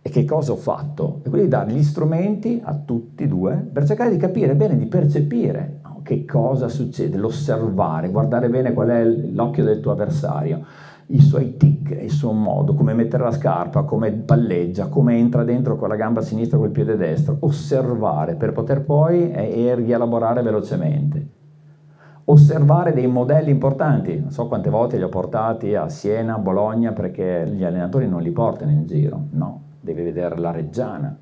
[0.02, 3.54] e che cosa ho fatto è quella di dare gli strumenti a tutti e due
[3.54, 9.04] per cercare di capire bene, di percepire che cosa succede, l'osservare, guardare bene qual è
[9.04, 10.64] l'occhio del tuo avversario,
[11.12, 15.76] i suoi tic, il suo modo, come mettere la scarpa, come palleggia, come entra dentro
[15.76, 21.40] con la gamba sinistra col piede destro, osservare per poter poi eh, rielaborare velocemente
[22.24, 24.18] osservare dei modelli importanti.
[24.18, 28.22] Non so quante volte li ho portati a Siena, a Bologna, perché gli allenatori non
[28.22, 29.26] li portano in giro.
[29.30, 31.16] No, devi vedere la Reggiana.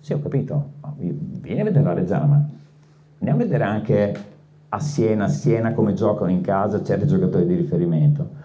[0.00, 2.46] Sì, ho capito, vieni a vedere la Reggiana, ma
[3.18, 4.14] andiamo a vedere anche
[4.68, 8.40] a Siena, a Siena come giocano in casa certi giocatori di riferimento.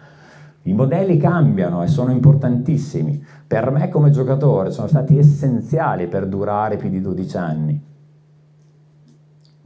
[0.67, 3.23] I modelli cambiano e sono importantissimi.
[3.47, 7.85] Per me come giocatore sono stati essenziali per durare più di 12 anni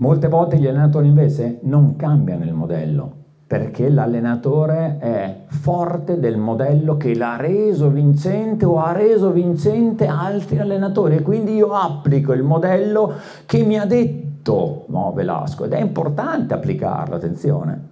[0.01, 6.97] Molte volte gli allenatori invece non cambiano il modello perché l'allenatore è forte del modello
[6.97, 12.41] che l'ha reso vincente o ha reso vincente altri allenatori e quindi io applico il
[12.41, 13.13] modello
[13.45, 17.89] che mi ha detto no, Velasco ed è importante applicarlo, attenzione.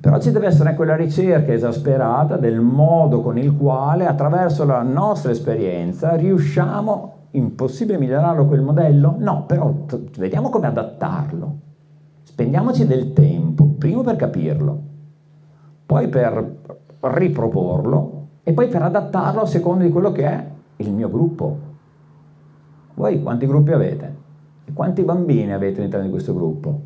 [0.00, 5.32] Però ci deve essere quella ricerca esasperata del modo con il quale attraverso la nostra
[5.32, 9.16] esperienza riusciamo impossibile migliorarlo quel modello?
[9.18, 11.58] No, però t- vediamo come adattarlo.
[12.22, 14.82] Spendiamoci del tempo, prima per capirlo,
[15.84, 16.56] poi per
[17.00, 21.58] riproporlo e poi per adattarlo a seconda di quello che è il mio gruppo.
[22.94, 24.16] Voi quanti gruppi avete?
[24.64, 26.80] E quanti bambini avete all'interno di questo gruppo?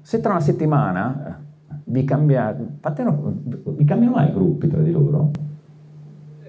[0.00, 1.48] Se tra una settimana
[1.90, 5.30] vi, cambia, fate, vi cambiano mai i gruppi tra di loro?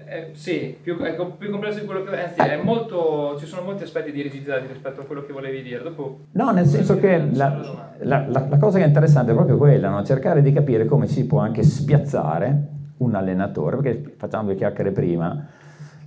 [0.06, 2.22] Eh, sì, più, è più complesso di quello che...
[2.22, 5.82] Anzi, è molto, ci sono molti aspetti di rigidità rispetto a quello che volevi dire.
[5.82, 9.56] Dopo, no, nel senso che la, la, la, la, cosa che è interessante è proprio
[9.56, 10.04] quella, no?
[10.04, 15.46] cercare di capire come si può anche spiazzare un allenatore, perché facciamo due chiacchiere prima,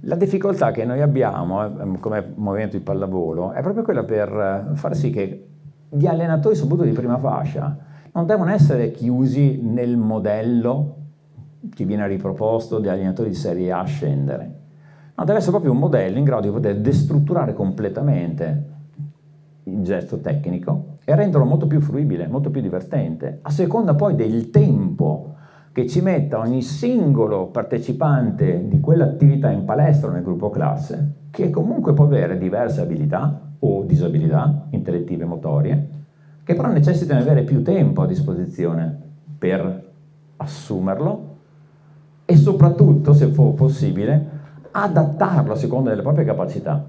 [0.02, 4.96] la difficoltà che noi abbiamo eh, come movimento di pallavolo è proprio quella per far
[4.96, 5.48] sì che
[5.90, 7.76] gli allenatori, soprattutto di prima fascia,
[8.16, 10.96] non devono essere chiusi nel modello
[11.74, 14.54] che viene riproposto dagli allenatori di serie A scendere.
[15.16, 18.74] No, deve essere proprio un modello in grado di poter destrutturare completamente
[19.64, 24.50] il gesto tecnico e renderlo molto più fruibile, molto più divertente, a seconda poi del
[24.50, 25.34] tempo
[25.74, 31.50] che ci metta ogni singolo partecipante di quell'attività in palestra o nel gruppo classe, che
[31.50, 35.90] comunque può avere diverse abilità o disabilità intellettive e motorie,
[36.46, 38.96] che però necessitano di avere più tempo a disposizione
[39.38, 39.92] per
[40.38, 41.34] assumerlo
[42.24, 44.30] e soprattutto, se fu possibile,
[44.70, 46.88] adattarlo a seconda delle proprie capacità.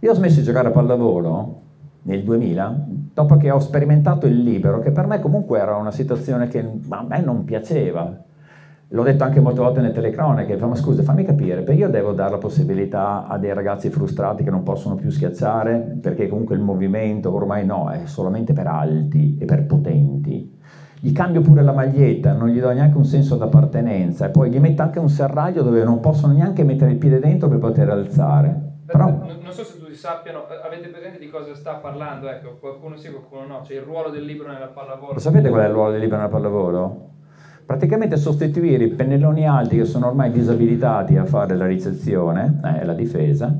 [0.00, 1.60] Io ho smesso di giocare a pallavolo
[2.02, 6.48] nel 2000, dopo che ho sperimentato il libero, che per me comunque era una situazione
[6.48, 6.58] che
[6.88, 8.24] a me non piaceva.
[8.90, 12.30] L'ho detto anche molte volte nelle telecronache, ma scusa, fammi capire, perché io devo dare
[12.30, 17.34] la possibilità a dei ragazzi frustrati che non possono più schiacciare, perché comunque il movimento
[17.34, 20.54] ormai no, è solamente per alti e per potenti
[21.00, 24.58] gli cambio pure la maglietta, non gli do neanche un senso d'appartenenza e poi gli
[24.58, 28.80] metto anche un serraglio dove non possono neanche mettere il piede dentro per poter alzare.
[28.86, 29.06] Però...
[29.06, 32.28] Non so se tutti sappiano, eh, avete presente di cosa sta parlando?
[32.28, 33.60] Ecco, qualcuno sì, qualcuno no.
[33.60, 35.12] C'è il ruolo del libro nella pallavolo.
[35.12, 37.10] Lo sapete qual è il ruolo del libro nella pallavolo?
[37.66, 42.94] Praticamente sostituire i pennelloni alti che sono ormai disabilitati a fare la ricezione, eh, la
[42.94, 43.52] difesa,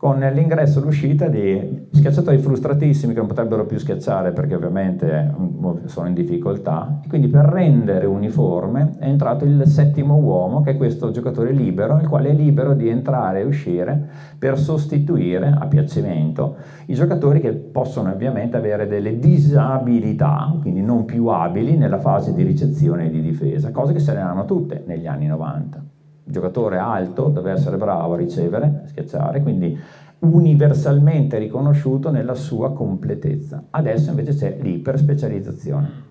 [0.00, 5.84] con l'ingresso e l'uscita di schiacciatori frustratissimi che non potrebbero più schiacciare perché ovviamente mm,
[5.84, 7.00] sono in difficoltà.
[7.04, 11.98] E quindi per rendere uniforme è entrato il settimo uomo che è questo giocatore libero
[11.98, 17.52] il quale è libero di entrare e uscire per sostituire a piacimento i giocatori che
[17.52, 23.20] possono ovviamente avere delle disabilità quindi non più abili nella fase di ricezione e di
[23.20, 25.89] difesa cose che se ne hanno tutte negli anni 90 Il
[26.30, 29.78] giocatore alto deve essere bravo a ricevere, a schiacciare, quindi
[30.20, 33.64] universalmente riconosciuto nella sua completezza.
[33.70, 36.08] Adesso invece c'è l'iperspecializzazione.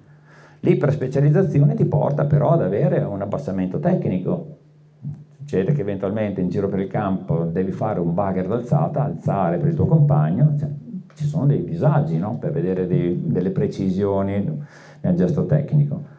[0.61, 4.57] L'iperspecializzazione ti porta però ad avere un abbassamento tecnico.
[5.37, 9.69] Succede che eventualmente in giro per il campo devi fare un bugger d'alzata, alzare per
[9.69, 10.69] il tuo compagno, cioè,
[11.15, 12.37] ci sono dei disagi no?
[12.37, 14.63] per vedere dei, delle precisioni
[15.01, 16.17] nel gesto tecnico.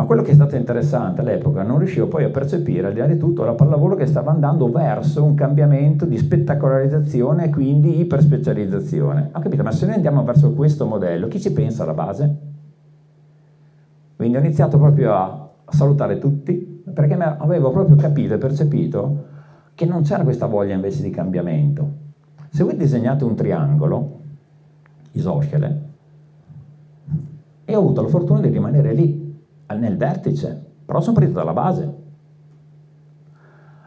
[0.00, 3.06] Ma quello che è stato interessante all'epoca, non riuscivo poi a percepire, al di là
[3.06, 9.28] di tutto, la pallavolo che stava andando verso un cambiamento di spettacolarizzazione e quindi iperspecializzazione.
[9.30, 12.36] Ho capito, ma se noi andiamo verso questo modello, chi ci pensa alla base?
[14.16, 19.24] Quindi ho iniziato proprio a salutare tutti, perché avevo proprio capito e percepito
[19.74, 21.88] che non c'era questa voglia invece di cambiamento.
[22.48, 24.20] Se voi disegnate un triangolo
[25.12, 25.88] isoscele,
[27.66, 29.19] e ho avuto la fortuna di rimanere lì
[29.74, 31.94] nel vertice, però sono partito dalla base.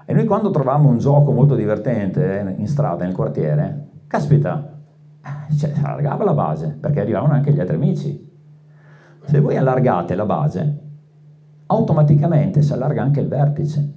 [0.05, 4.79] E noi quando trovavamo un gioco molto divertente in strada, nel quartiere, caspita,
[5.23, 8.31] eh, cioè, si allargava la base, perché arrivavano anche gli altri amici.
[9.25, 10.81] Se voi allargate la base,
[11.67, 13.93] automaticamente si allarga anche il vertice.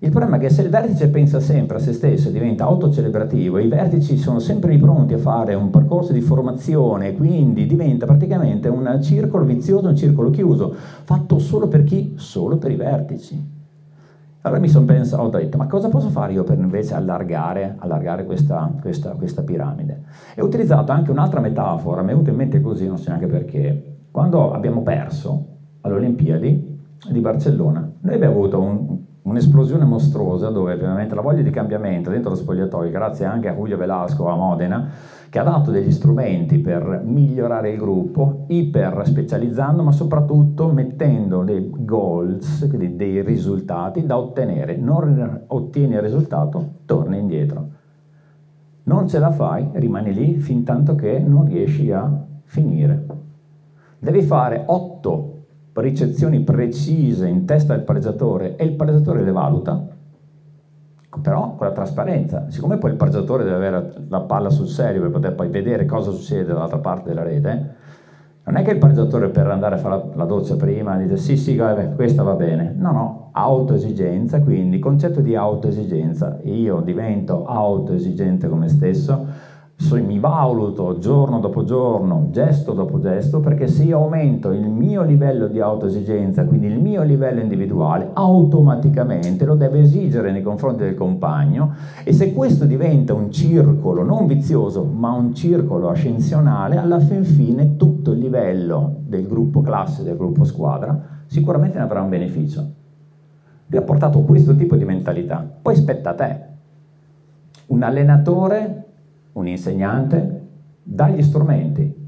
[0.00, 3.58] Il problema è che se il vertice pensa sempre a se stesso e diventa autocelebrativo,
[3.58, 9.00] i vertici sono sempre pronti a fare un percorso di formazione, quindi diventa praticamente un
[9.02, 10.72] circolo vizioso, un circolo chiuso,
[11.02, 12.12] fatto solo per chi?
[12.16, 13.56] Solo per i vertici.
[14.42, 18.24] Allora mi sono pensato, ho detto, ma cosa posso fare io per invece allargare, allargare
[18.24, 20.02] questa, questa, questa, piramide?
[20.36, 23.26] E ho utilizzato anche un'altra metafora, mi è venuta in mente così, non so neanche
[23.26, 23.96] perché.
[24.12, 25.46] Quando abbiamo perso
[25.80, 26.78] alle Olimpiadi
[27.10, 28.86] di Barcellona, noi abbiamo avuto un,
[29.22, 33.76] un'esplosione mostruosa dove ovviamente la voglia di cambiamento dentro lo spogliatoio, grazie anche a Julio
[33.76, 34.90] Velasco a Modena,
[35.28, 41.70] che ha dato degli strumenti per migliorare il gruppo, iper specializzando, ma soprattutto mettendo dei
[41.70, 44.76] goals, quindi dei risultati da ottenere.
[44.76, 47.68] Non ottieni il risultato, torni indietro.
[48.84, 52.10] Non ce la fai, rimani lì fin tanto che non riesci a
[52.44, 53.04] finire.
[53.98, 55.37] Devi fare 8
[55.80, 59.86] ricezioni precise in testa del pareggiatore e il pareggiatore le valuta,
[61.22, 62.46] però con la trasparenza.
[62.48, 66.10] Siccome poi il pareggiatore deve avere la palla sul serio per poter poi vedere cosa
[66.10, 67.76] succede dall'altra parte della rete,
[68.44, 71.60] non è che il pareggiatore per andare a fare la, doccia prima dice sì sì
[71.94, 78.68] questa va bene, no no, autoesigenza, quindi concetto di autoesigenza, io divento autoesigente con me
[79.78, 85.02] stesso, mi valuto giorno dopo giorno, gesto dopo gesto, perché se io aumento il mio
[85.02, 90.94] livello di autoesigenza, quindi il mio livello individuale, automaticamente lo devo esigere nei confronti del
[90.94, 91.74] compagno
[92.04, 97.76] e se questo diventa un circolo non vizioso, ma un circolo ascensionale, alla fin fine
[97.76, 102.66] tutto il livello del gruppo classe, del gruppo squadra, sicuramente ne avrà un beneficio.
[103.70, 105.46] Lui ha portato questo tipo di mentalità.
[105.60, 106.46] Poi spetta a te.
[107.66, 108.87] Un allenatore
[109.32, 110.46] un insegnante,
[110.82, 112.06] dagli strumenti.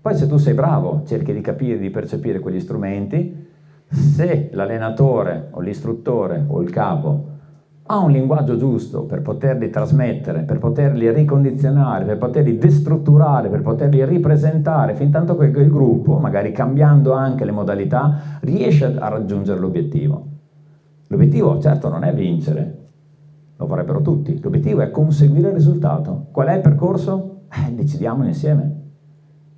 [0.00, 3.48] Poi se tu sei bravo, cerchi di capire, di percepire quegli strumenti,
[3.86, 7.28] se l'allenatore o l'istruttore o il capo
[7.82, 14.04] ha un linguaggio giusto per poterli trasmettere, per poterli ricondizionare, per poterli destrutturare, per poterli
[14.04, 20.26] ripresentare, fin tanto che il gruppo, magari cambiando anche le modalità, riesce a raggiungere l'obiettivo.
[21.08, 22.79] L'obiettivo certo non è vincere,
[23.60, 24.40] lo vorrebbero tutti.
[24.40, 26.28] L'obiettivo è conseguire il risultato.
[26.32, 27.42] Qual è il percorso?
[27.52, 28.78] Eh, decidiamolo insieme.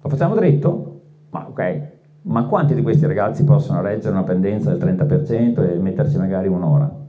[0.02, 1.00] Lo facciamo dritto?
[1.30, 1.80] Ma ok,
[2.22, 7.00] ma quanti di questi ragazzi possono reggere una pendenza del 30% e metterci magari un'ora?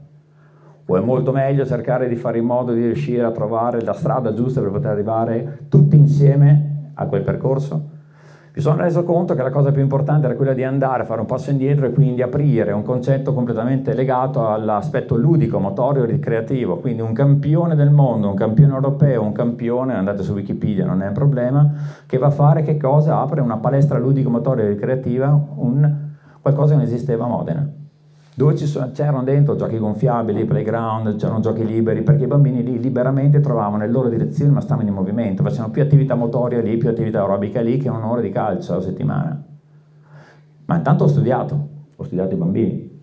[0.86, 4.32] O è molto meglio cercare di fare in modo di riuscire a trovare la strada
[4.32, 7.90] giusta per poter arrivare tutti insieme a quel percorso?
[8.56, 11.18] Mi sono reso conto che la cosa più importante era quella di andare a fare
[11.18, 16.76] un passo indietro e quindi aprire un concetto completamente legato all'aspetto ludico, motorio e ricreativo,
[16.76, 21.08] quindi un campione del mondo, un campione europeo, un campione, andate su Wikipedia, non è
[21.08, 21.68] un problema,
[22.06, 23.18] che va a fare che cosa?
[23.18, 25.92] Apre una palestra ludico, motorio e ricreativa, un,
[26.40, 27.82] qualcosa che non esisteva a Modena
[28.34, 33.84] dove c'erano dentro giochi gonfiabili, playground, c'erano giochi liberi, perché i bambini lì liberamente trovavano
[33.84, 37.60] le loro direzioni ma stavano in movimento, facevano più attività motoria lì, più attività aerobica
[37.60, 39.44] lì che un'ora di calcio alla settimana.
[40.66, 42.93] Ma intanto ho studiato, ho studiato i bambini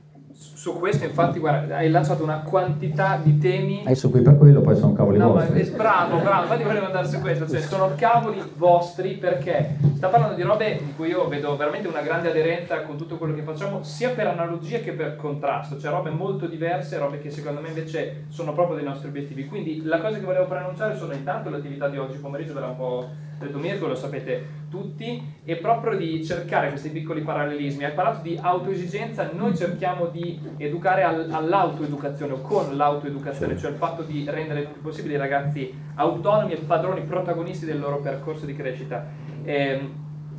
[0.61, 3.83] su questo infatti guarda, hai lanciato una quantità di temi.
[3.83, 5.71] E su cui per quello poi sono cavoli no, vostri.
[5.71, 10.35] ma, bravo bravo infatti volevo andare su questo cioè sono cavoli vostri perché sta parlando
[10.35, 13.81] di robe di cui io vedo veramente una grande aderenza con tutto quello che facciamo
[13.81, 18.25] sia per analogia che per contrasto cioè robe molto diverse robe che secondo me invece
[18.29, 19.47] sono proprio dei nostri obiettivi.
[19.47, 22.77] Quindi la cosa che volevo preannunciare sono intanto l'attività di oggi pomeriggio ve la un
[22.77, 23.09] po'
[23.49, 27.83] Domirgo, lo sapete tutti, e proprio di cercare questi piccoli parallelismi.
[27.83, 33.77] Hai parlato di autoesigenza, noi cerchiamo di educare al, all'autoeducazione o con l'autoeducazione, cioè il
[33.77, 38.45] fatto di rendere il più possibile i ragazzi autonomi e padroni, protagonisti del loro percorso
[38.45, 39.05] di crescita.
[39.43, 39.89] Eh,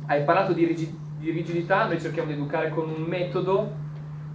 [0.07, 3.81] hai parlato di, rigid- di rigidità, noi cerchiamo di educare con un metodo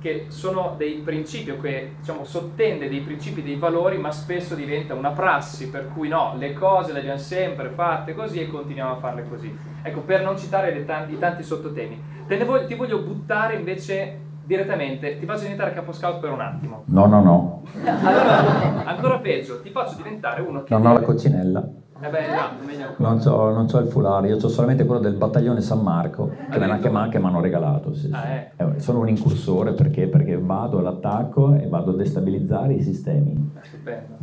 [0.00, 5.10] che sono dei principi, che diciamo, sottende dei principi, dei valori, ma spesso diventa una
[5.10, 9.28] prassi, per cui no, le cose le abbiamo sempre fatte così e continuiamo a farle
[9.28, 9.56] così.
[9.82, 12.00] Ecco, per non citare tanti, i tanti sottotemi,
[12.44, 16.82] voglio, ti voglio buttare invece direttamente, ti faccio diventare capo scout per un attimo.
[16.86, 17.62] No, no, no.
[17.84, 20.72] Allora, ancora peggio, ti faccio diventare uno che...
[20.72, 21.68] Non ho la coccinella.
[22.00, 22.26] Eh beh,
[22.64, 23.08] meglio ancora.
[23.08, 26.58] Non so, non so il foulard, io ho solamente quello del battaglione San Marco che
[26.58, 27.92] me l'hanno chiamato che mi hanno regalato.
[27.94, 28.28] Sì, Ah, sì.
[28.28, 28.50] eh.
[28.76, 30.06] Eh, Sono un incursore perché?
[30.06, 33.32] Perché vado all'attacco e vado a destabilizzare i sistemi.
[33.56, 34.16] Eh, Stupendo.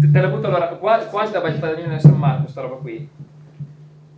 [0.00, 3.08] Te, te la butto allora, qua- quasi da battaglione San Marco, sta roba qui.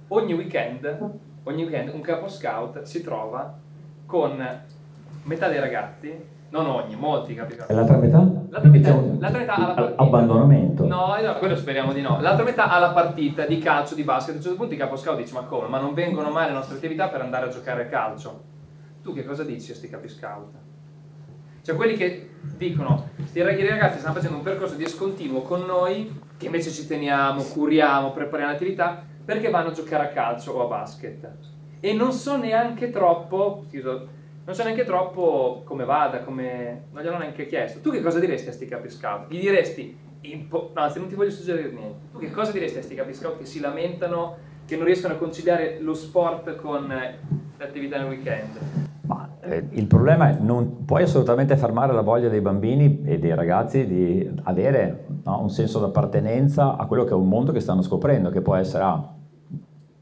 [0.08, 0.98] Ogni weekend,
[1.44, 3.54] ogni weekend un capo scout si trova
[4.04, 4.44] con
[5.24, 6.12] metà dei ragazzi,
[6.52, 7.70] non ogni, molti capi scout.
[7.70, 8.18] E l'altra metà?
[8.50, 10.02] L'altra metà, l'altra metà alla partita.
[10.02, 10.86] abbandonamento.
[10.86, 12.20] No, no, quello speriamo di no.
[12.20, 14.34] L'altra metà alla partita di calcio, di basket.
[14.34, 15.68] A un certo punto il capo scout dice: Ma come?
[15.68, 18.42] Ma non vengono mai le nostre attività per andare a giocare a calcio?
[19.02, 20.52] Tu che cosa dici a sti capi scout?
[21.62, 26.70] Cioè quelli che dicono, "Sti ragazzi stanno facendo un percorso discontinuo con noi, che invece
[26.70, 31.30] ci teniamo, curiamo, prepariamo l'attività, perché vanno a giocare a calcio o a basket.
[31.80, 34.02] E non so neanche troppo, scusa,
[34.44, 36.84] non so neanche troppo come vada, come...
[36.92, 37.80] non gliel'ho neanche chiesto.
[37.80, 39.30] Tu che cosa diresti a sti capi scout?
[39.30, 42.94] Gli diresti, impo- anzi non ti voglio suggerire niente, tu che cosa diresti a sti
[42.94, 44.36] capi scout che si lamentano,
[44.66, 47.18] che non riescono a conciliare lo sport con eh,
[47.56, 48.58] le attività nel weekend?
[49.02, 53.34] Ma eh, il problema è non puoi assolutamente fermare la voglia dei bambini e dei
[53.34, 57.82] ragazzi di avere no, un senso d'appartenenza a quello che è un mondo che stanno
[57.82, 59.14] scoprendo, che può essere ah,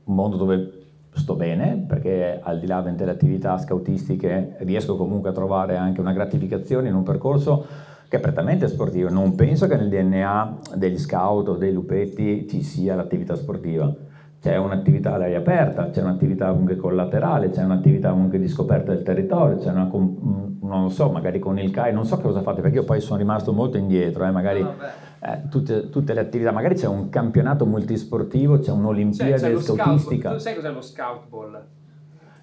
[0.05, 0.80] un mondo dove
[1.12, 6.12] sto bene, perché al di là delle attività scoutistiche riesco comunque a trovare anche una
[6.12, 7.66] gratificazione in un percorso
[8.08, 9.08] che è prettamente sportivo.
[9.08, 14.08] Non penso che nel DNA degli scout o dei lupetti ci sia l'attività sportiva
[14.41, 19.59] c'è un'attività all'aria aperta, c'è un'attività comunque collaterale, c'è un'attività comunque di scoperta del territorio,
[19.59, 22.62] c'è una, mm, non lo so, magari con il CAI, non so che cosa fate,
[22.62, 24.91] perché io poi sono rimasto molto indietro, eh, magari vabbè.
[25.20, 29.78] eh, tutte, tutte le attività, magari c'è un campionato multisportivo, c'è un'olimpiade c'è lo scout,
[29.78, 30.32] scoutistica.
[30.32, 31.62] tu sai cos'è lo scout ball?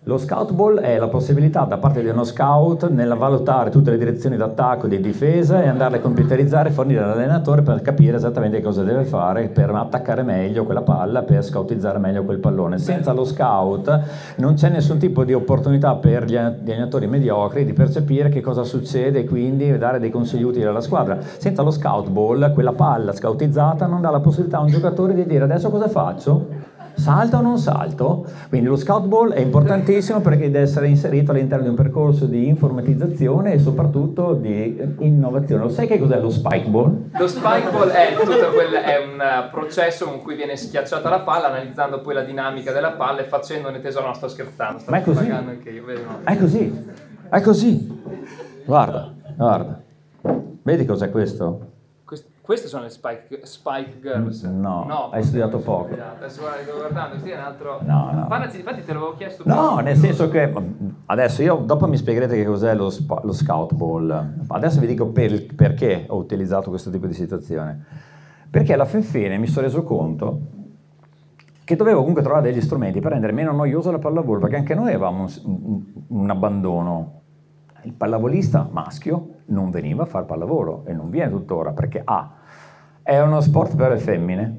[0.07, 3.97] Lo scout ball è la possibilità da parte di uno scout nel valutare tutte le
[3.97, 8.61] direzioni d'attacco e di difesa e andarle a computerizzare e fornire all'allenatore per capire esattamente
[8.61, 12.77] cosa deve fare per attaccare meglio quella palla, per scoutizzare meglio quel pallone.
[12.77, 13.99] Senza lo scout
[14.37, 19.19] non c'è nessun tipo di opportunità per gli allenatori mediocri di percepire che cosa succede
[19.19, 21.17] e quindi dare dei consigli utili alla squadra.
[21.19, 25.25] Senza lo scout ball, quella palla scoutizzata non dà la possibilità a un giocatore di
[25.25, 26.75] dire adesso cosa faccio?
[26.97, 28.25] Salto o non salto?
[28.49, 32.47] Quindi lo scout ball è importantissimo perché deve essere inserito all'interno di un percorso di
[32.47, 35.61] informatizzazione e soprattutto di innovazione.
[35.63, 37.09] Lo sai che cos'è lo spike ball?
[37.17, 42.01] Lo spike ball è, quel, è un processo con cui viene schiacciata la palla, analizzando
[42.01, 44.07] poi la dinamica della palla e facendone tesoro.
[44.07, 45.17] No, sto scherzando, sto Ma è così?
[45.19, 45.83] pagando anche io.
[46.23, 46.85] È così,
[47.29, 48.01] è così.
[48.65, 49.81] Guarda, guarda.
[50.63, 51.66] Vedi cos'è questo?
[52.47, 54.43] Quest- queste sono le Spike, Spike Girls.
[54.43, 55.93] No, hai studiato poco.
[55.93, 57.79] Adesso guarda, sto guardando, questo è un altro.
[57.81, 58.27] No, no.
[58.27, 59.43] Parlaci, infatti te l'avevo chiesto.
[59.45, 59.81] No, prima.
[59.81, 60.53] nel senso che
[61.07, 64.35] adesso io dopo mi spiegherete che cos'è lo, spa- lo scout ball.
[64.47, 67.83] Adesso vi dico per- perché ho utilizzato questo tipo di situazione.
[68.49, 70.39] Perché alla fin fine mi sono reso conto
[71.65, 74.87] che dovevo comunque trovare degli strumenti per rendere meno noiosa la pallavolo, perché anche noi
[74.87, 77.11] avevamo un, un- un abbandono.
[77.83, 82.31] Il pallavolista maschio non veniva a fare pallavolo e non viene tuttora perché A
[83.07, 84.57] è uno sport per le femmine,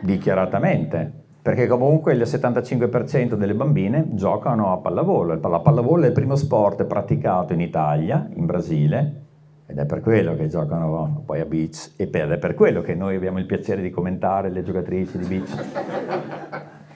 [0.00, 1.12] dichiaratamente,
[1.42, 5.38] perché comunque il 75% delle bambine giocano a pallavolo.
[5.38, 9.22] La pallavolo è il primo sport praticato in Italia, in Brasile,
[9.66, 13.16] ed è per quello che giocano poi a beach ed è per quello che noi
[13.16, 15.64] abbiamo il piacere di commentare le giocatrici di beach.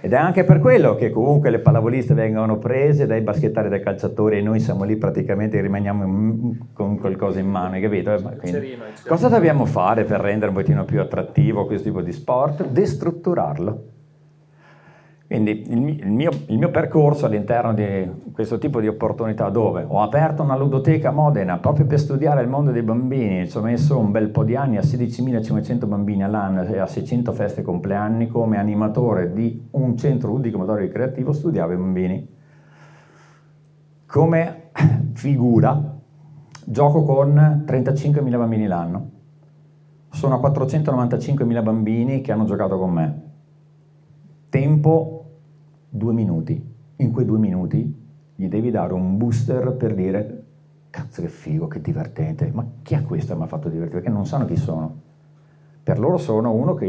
[0.00, 3.82] Ed è anche per quello che comunque le pallavoliste vengono prese dai baschettari e dai
[3.82, 8.14] calciatori e noi siamo lì praticamente rimaniamo con qualcosa in mano, hai capito?
[8.14, 12.68] Eh, quindi, cosa dobbiamo fare per rendere un pochino più attrattivo questo tipo di sport?
[12.68, 13.97] Destrutturarlo.
[15.28, 19.84] Quindi il mi- il mio, il mio percorso all'interno di questo tipo di opportunità dove
[19.86, 23.60] ho aperto una ludoteca a Modena proprio per studiare il mondo dei bambini, ci ho
[23.60, 28.26] messo un bel po' di anni a 16.500 bambini all'anno e a 600 feste compleanni
[28.26, 32.28] come animatore di un centro ludico motorio ricreativo studiavo i bambini.
[34.06, 34.70] Come
[35.12, 35.94] figura
[36.64, 39.10] gioco con 35.000 bambini l'anno,
[40.08, 43.22] sono a 495.000 bambini che hanno giocato con me.
[44.48, 45.17] Tempo
[45.88, 46.76] due minuti.
[46.96, 50.42] In quei due minuti gli devi dare un booster per dire
[50.90, 54.00] cazzo che figo, che divertente, ma chi è questo che mi ha fatto divertire?
[54.00, 55.06] Perché non sanno chi sono.
[55.82, 56.86] Per loro sono uno che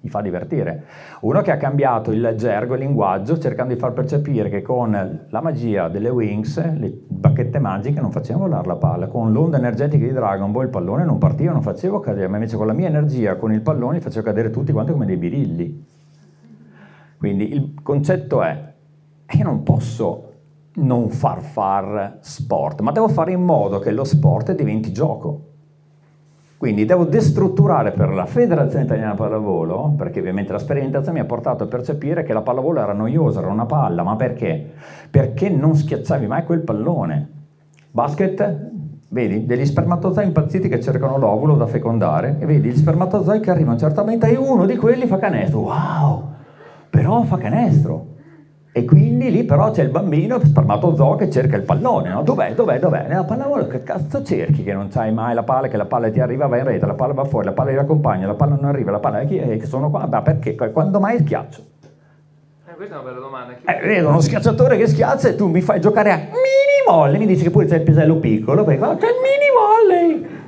[0.00, 0.84] gli fa divertire.
[1.20, 5.40] Uno che ha cambiato il gergo, il linguaggio, cercando di far percepire che con la
[5.40, 9.06] magia delle Wings, le bacchette magiche, non facevano volare la palla.
[9.06, 12.56] Con l'onda energetica di Dragon Ball il pallone non partiva, non facevo cadere, ma invece
[12.56, 15.84] con la mia energia, con il pallone, li facevo cadere tutti quanti come dei birilli.
[17.22, 18.72] Quindi il concetto è,
[19.30, 20.30] io non posso
[20.74, 25.40] non far far sport, ma devo fare in modo che lo sport diventi gioco.
[26.56, 31.62] Quindi devo destrutturare per la Federazione Italiana Pallavolo, perché ovviamente la sperimentazione mi ha portato
[31.62, 34.72] a percepire che la pallavolo era noiosa, era una palla, ma perché?
[35.08, 37.28] Perché non schiacciavi mai quel pallone.
[37.92, 38.70] Basket,
[39.10, 43.78] vedi, degli spermatozoi impazziti che cercano l'ovulo da fecondare, e vedi gli spermatozoi che arrivano
[43.78, 45.60] certamente e uno di quelli fa canestro.
[45.60, 46.30] Wow!
[46.92, 48.06] Però fa canestro.
[48.70, 52.22] E quindi lì però c'è il bambino spermatozoo che cerca il pallone, no?
[52.22, 53.06] Dov'è, dov'è, dov'è?
[53.08, 56.20] Nella pallavolo che cazzo cerchi che non sai mai la palla, che la palla ti
[56.20, 58.66] arriva, va in rete, la palla va fuori, la palla ti accompagna, la palla non
[58.66, 60.06] arriva, la palla è chi è che sono qua?
[60.06, 60.54] Ma perché?
[60.54, 61.62] Quando mai schiaccio?
[62.68, 63.54] Eh, questa è una bella domanda.
[63.54, 63.64] Chi...
[63.64, 67.26] Eh, vedo uno schiacciatore che schiaccia e tu mi fai giocare a mini volley, mi
[67.26, 70.40] dici che pure c'è il pisello piccolo, perché c'è il mini volley!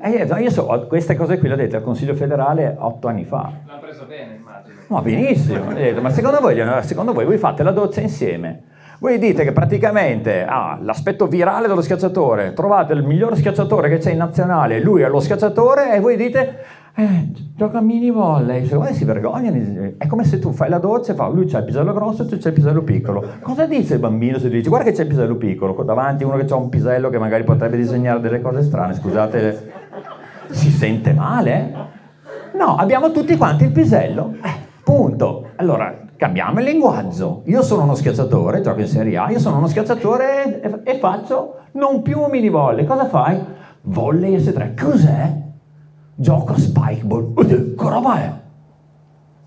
[0.00, 3.24] E io, io so, queste cose qui le ho dette al Consiglio federale otto anni
[3.24, 3.52] fa.
[3.66, 4.40] L'ha presa bene.
[4.88, 5.66] Ma benissimo,
[6.00, 8.62] ma secondo voi, secondo voi, voi fate la doccia insieme?
[9.00, 14.10] Voi dite che praticamente ah, l'aspetto virale dello schiacciatore, trovate il miglior schiacciatore che c'è
[14.10, 16.58] in nazionale, lui è lo schiacciatore e voi dite
[16.96, 21.12] eh, gioca mini volley, secondo me si vergognano, è come se tu fai la doccia
[21.12, 23.24] e fa, lui c'ha il pisello grosso e tu c'è il pisello piccolo.
[23.40, 26.36] Cosa dice il bambino se tu dici guarda che c'è il pisello piccolo, davanti uno
[26.36, 29.72] che ha un pisello che magari potrebbe disegnare delle cose strane, scusate,
[30.48, 31.72] si sente male?
[32.54, 34.34] No, abbiamo tutti quanti il pisello.
[34.42, 35.48] Eh, Punto.
[35.56, 37.42] Allora, cambiamo il linguaggio.
[37.44, 41.56] Io sono uno schiacciatore, gioco in Serie A, io sono uno schiacciatore e, e faccio
[41.72, 42.86] non più mini volley.
[42.86, 43.38] Cosa fai?
[43.82, 44.74] Volley S3.
[44.74, 45.42] Cos'è?
[46.14, 47.34] Gioco a spikeball.
[47.34, 48.32] Che roba è?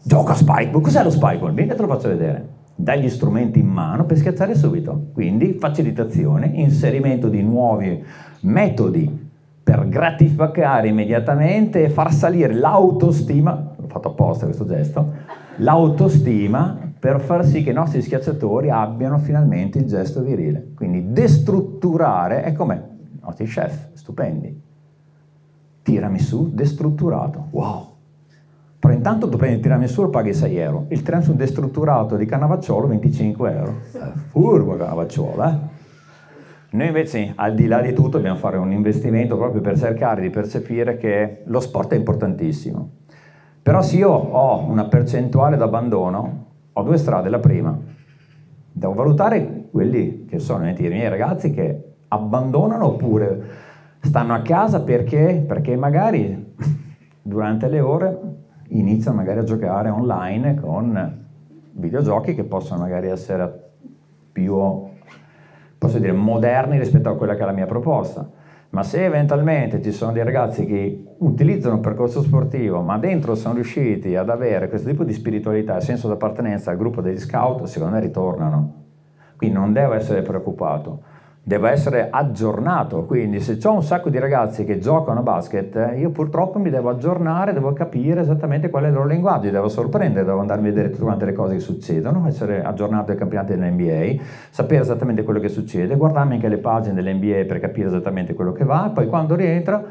[0.03, 0.81] Gioco a spikeball.
[0.81, 1.53] Cos'è lo spikeball?
[1.55, 2.47] Vieni te lo faccio vedere.
[2.75, 5.07] Dai gli strumenti in mano per schiacciare subito.
[5.11, 8.05] Quindi facilitazione, inserimento di nuovi
[8.41, 9.29] metodi
[9.63, 15.13] per gratificare immediatamente e far salire l'autostima fatto apposta questo gesto,
[15.57, 20.73] l'autostima per far sì che i nostri schiacciatori abbiano finalmente il gesto virile.
[20.75, 24.61] Quindi destrutturare è come i nostri chef, stupendi.
[25.81, 27.47] Tirami su, destrutturato.
[27.49, 27.89] Wow!
[28.77, 30.85] Però intanto tu prendi il tiramisù e paghi 6 euro.
[30.89, 33.75] Il tiramisù destrutturato di Cannavacciolo 25 euro.
[33.91, 35.57] È furbo Cannavacciolo, eh?
[36.73, 40.29] Noi invece, al di là di tutto, dobbiamo fare un investimento proprio per cercare di
[40.29, 43.00] percepire che lo sport è importantissimo
[43.61, 47.29] però se io ho una percentuale d'abbandono, ho due strade.
[47.29, 47.77] La prima,
[48.71, 53.43] devo valutare quelli che sono i miei ragazzi che abbandonano oppure
[53.99, 56.53] stanno a casa perché, perché magari
[57.21, 58.19] durante le ore
[58.69, 61.19] iniziano magari a giocare online con
[61.73, 63.69] videogiochi che possono magari essere
[64.31, 64.57] più,
[65.77, 68.39] posso dire, moderni rispetto a quella che è la mia proposta
[68.71, 73.55] ma se eventualmente ci sono dei ragazzi che utilizzano un percorso sportivo, ma dentro sono
[73.55, 77.95] riusciti ad avere questo tipo di spiritualità e senso d'appartenenza al gruppo degli scout, secondo
[77.95, 78.73] me ritornano.
[79.35, 81.03] Quindi non devo essere preoccupato
[81.43, 86.11] deve essere aggiornato, quindi se ho un sacco di ragazzi che giocano a basket, io
[86.11, 90.39] purtroppo mi devo aggiornare, devo capire esattamente qual è il loro linguaggio, devo sorprendere, devo
[90.39, 94.81] andarmi a vedere tutte quante le cose che succedono, essere aggiornato ai campionati dell'NBA, sapere
[94.81, 98.91] esattamente quello che succede, guardarmi anche le pagine dell'NBA per capire esattamente quello che va,
[98.93, 99.83] poi quando rientra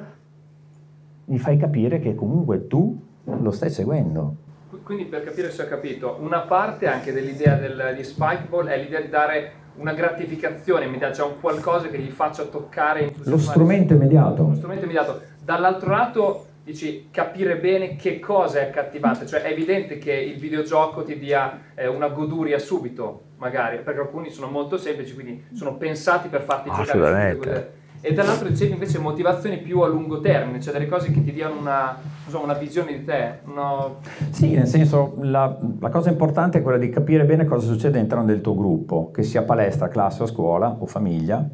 [1.25, 4.37] mi fai capire che comunque tu lo stai seguendo.
[4.85, 9.01] Quindi per capire se ho capito, una parte anche dell'idea del, di Spikeball è l'idea
[9.01, 14.49] di dare una gratificazione immediata, cioè un qualcosa che gli faccia toccare lo strumento immediato.
[14.49, 15.21] Lo strumento immediato.
[15.43, 21.03] Dall'altro lato dici capire bene che cosa è accattivante, cioè è evidente che il videogioco
[21.03, 26.29] ti dia eh, una goduria subito, magari, perché alcuni sono molto semplici, quindi sono pensati
[26.29, 31.11] per farti giocare e dall'altro ricevi invece motivazioni più a lungo termine, cioè delle cose
[31.11, 31.99] che ti diano una,
[32.29, 33.41] so, una visione di te.
[33.45, 33.89] Una...
[34.31, 38.25] Sì, nel senso, la, la, cosa importante è quella di capire bene cosa succede all'interno
[38.25, 41.47] del tuo gruppo, che sia palestra, classe o scuola o famiglia.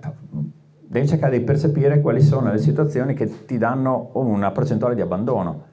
[0.89, 5.65] Devi cercare di percepire quali sono le situazioni che ti danno una percentuale di abbandono.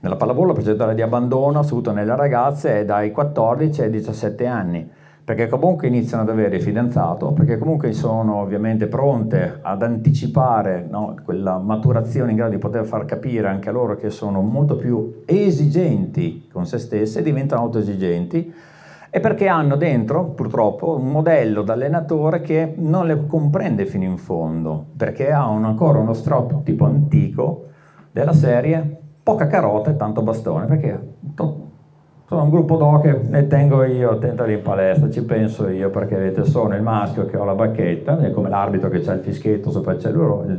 [0.00, 4.90] Nella pallavolo la percentuale di abbandono, soprattutto nelle ragazze, è dai 14 ai 17 anni
[5.28, 11.58] perché comunque iniziano ad avere fidanzato, perché comunque sono ovviamente pronte ad anticipare no, quella
[11.58, 16.48] maturazione in grado di poter far capire anche a loro che sono molto più esigenti
[16.50, 18.54] con se stesse, diventano autoesigenti
[19.10, 24.86] è perché hanno dentro, purtroppo, un modello d'allenatore che non le comprende fino in fondo,
[24.96, 27.66] perché ha un, ancora uno strop tipo antico
[28.12, 31.16] della serie poca carota e tanto bastone, perché
[32.28, 35.88] sono un gruppo d'O che ne tengo io, attento lì in palestra, ci penso io,
[35.88, 39.20] perché vedete sono il maschio che ho la bacchetta, è come l'arbitro che c'ha il
[39.20, 40.54] fischietto sopra il cellulone,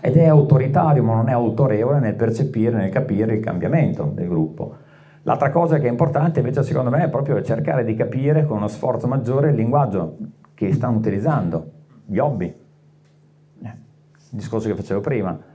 [0.00, 4.76] ed è autoritario ma non è autorevole nel percepire, nel capire il cambiamento del gruppo.
[5.22, 8.68] L'altra cosa che è importante invece secondo me è proprio cercare di capire con uno
[8.68, 10.18] sforzo maggiore il linguaggio
[10.54, 11.70] che stanno utilizzando,
[12.06, 12.46] gli hobby.
[12.46, 15.47] Eh, il discorso che facevo prima.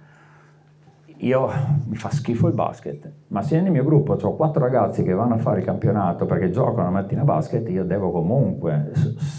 [1.24, 1.50] Io
[1.88, 5.36] mi fa schifo il basket, ma se nel mio gruppo ho quattro ragazzi che vanno
[5.36, 8.92] a fare il campionato perché giocano la mattina a basket, io devo comunque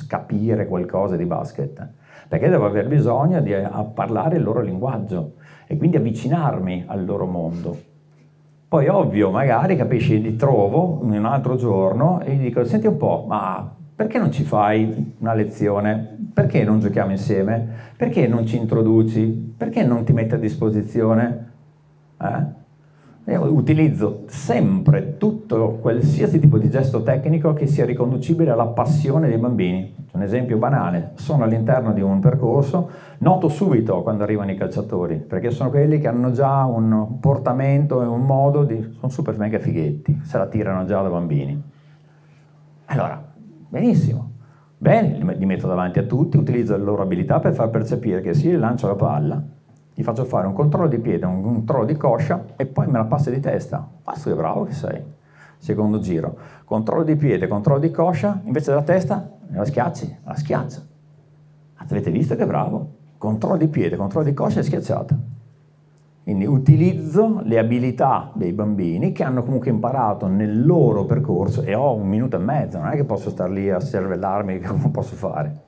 [0.09, 1.87] capire qualcosa di basket,
[2.27, 3.53] perché devo aver bisogno di
[3.93, 5.35] parlare il loro linguaggio
[5.67, 7.77] e quindi avvicinarmi al loro mondo.
[8.67, 13.27] Poi ovvio, magari capisci, li trovo un altro giorno e gli dico, senti un po',
[13.29, 16.17] ma perché non ci fai una lezione?
[16.33, 17.93] Perché non giochiamo insieme?
[17.95, 19.55] Perché non ci introduci?
[19.55, 21.53] Perché non ti metti a disposizione?
[22.25, 22.63] Eh?
[23.33, 29.39] Io utilizzo sempre tutto qualsiasi tipo di gesto tecnico che sia riconducibile alla passione dei
[29.39, 29.95] bambini.
[30.13, 35.51] Un esempio banale, sono all'interno di un percorso, noto subito quando arrivano i calciatori, perché
[35.51, 38.81] sono quelli che hanno già un portamento e un modo di...
[38.99, 41.61] sono super mega fighetti, se la tirano già da bambini.
[42.87, 43.25] Allora,
[43.69, 44.33] benissimo,
[44.77, 48.59] bene, li metto davanti a tutti, utilizzo le loro abilità per far percepire che io
[48.59, 49.43] lancio la palla,
[49.95, 53.05] gli faccio fare un controllo di piede, un controllo di coscia e poi me la
[53.05, 53.89] passa di testa.
[54.03, 55.03] Basta che bravo che sei.
[55.57, 56.37] Secondo giro.
[56.65, 60.83] Controllo di piede, controllo di coscia, invece della testa la schiacci, la schiaccia.
[61.77, 62.91] Avete visto che bravo?
[63.19, 65.17] Controllo di piede, controllo di coscia e schiacciata.
[66.25, 71.95] Quindi utilizzo le abilità dei bambini che hanno comunque imparato nel loro percorso e ho
[71.95, 75.15] un minuto e mezzo, non è che posso star lì a cervellarmi che non posso
[75.15, 75.63] fare.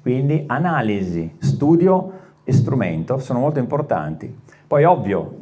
[0.00, 2.11] Quindi analisi, studio
[2.44, 4.34] e strumento sono molto importanti.
[4.66, 5.36] Poi ovvio,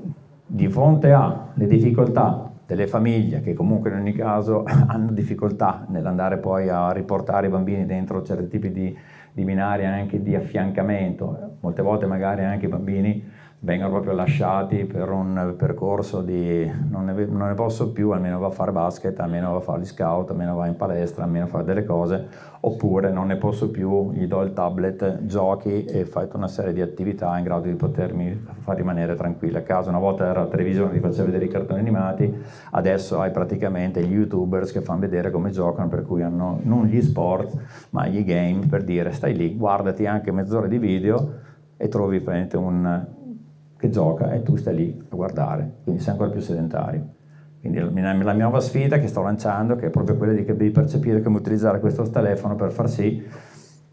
[0.46, 6.68] di fronte alle difficoltà delle famiglie che comunque in ogni caso hanno difficoltà nell'andare poi
[6.68, 8.96] a riportare i bambini dentro certi tipi di,
[9.32, 13.24] di binari anche di affiancamento, molte volte magari anche i bambini
[13.62, 18.46] vengono proprio lasciati per un percorso di non ne, non ne, posso più, almeno va
[18.46, 21.60] a fare basket, almeno va a fare gli scout, almeno va in palestra, almeno fa
[21.60, 22.26] delle cose,
[22.60, 26.80] oppure non ne posso più, gli do il tablet, giochi e fai una serie di
[26.80, 29.90] attività in grado di potermi far rimanere tranquillo a casa.
[29.90, 34.14] Una volta era la televisione che faceva vedere i cartoni animati, adesso hai praticamente gli
[34.14, 37.54] youtubers che fanno vedere come giocano, per cui hanno non gli sport,
[37.90, 42.22] ma gli game, per dire stai lì, guardati anche mezz'ora di video e trovi
[42.54, 43.06] un,
[43.80, 47.14] che gioca e tu stai lì a guardare, quindi sei ancora più sedentario.
[47.60, 51.22] Quindi la, la nuova sfida che sto lanciando che è proprio quella di, di percepire
[51.22, 53.22] come utilizzare questo telefono per far sì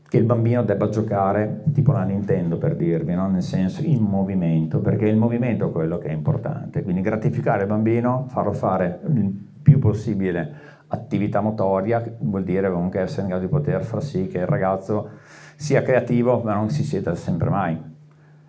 [0.09, 3.29] che il bambino debba giocare tipo la Nintendo per dirvi, no?
[3.29, 7.67] nel senso in movimento, perché il movimento è quello che è importante, quindi gratificare il
[7.67, 9.29] bambino, farlo fare il
[9.61, 14.37] più possibile attività motoria, vuol dire comunque essere in grado di poter far sì che
[14.37, 15.09] il ragazzo
[15.55, 17.95] sia creativo ma non si sieda sempre mai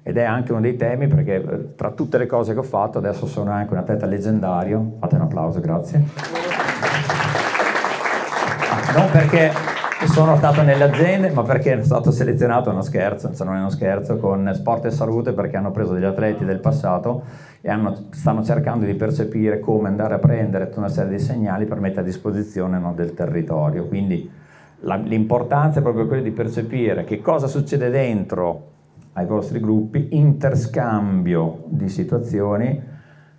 [0.09, 2.97] ed è anche uno dei temi perché eh, tra tutte le cose che ho fatto
[2.97, 6.03] adesso sono anche un atleta leggendario, fate un applauso, grazie.
[8.71, 9.51] Ah, non perché
[10.07, 13.69] sono stato nelle aziende, ma perché sono stato selezionato, è uno scherzo, non è uno
[13.69, 17.25] scherzo, con Sport e Salute perché hanno preso degli atleti del passato
[17.61, 21.67] e hanno, stanno cercando di percepire come andare a prendere tutta una serie di segnali
[21.67, 23.85] per mettere a disposizione no, del territorio.
[23.85, 24.31] Quindi
[24.81, 28.77] la, l'importanza è proprio quella di percepire che cosa succede dentro
[29.19, 32.97] ai vostri gruppi, interscambio di situazioni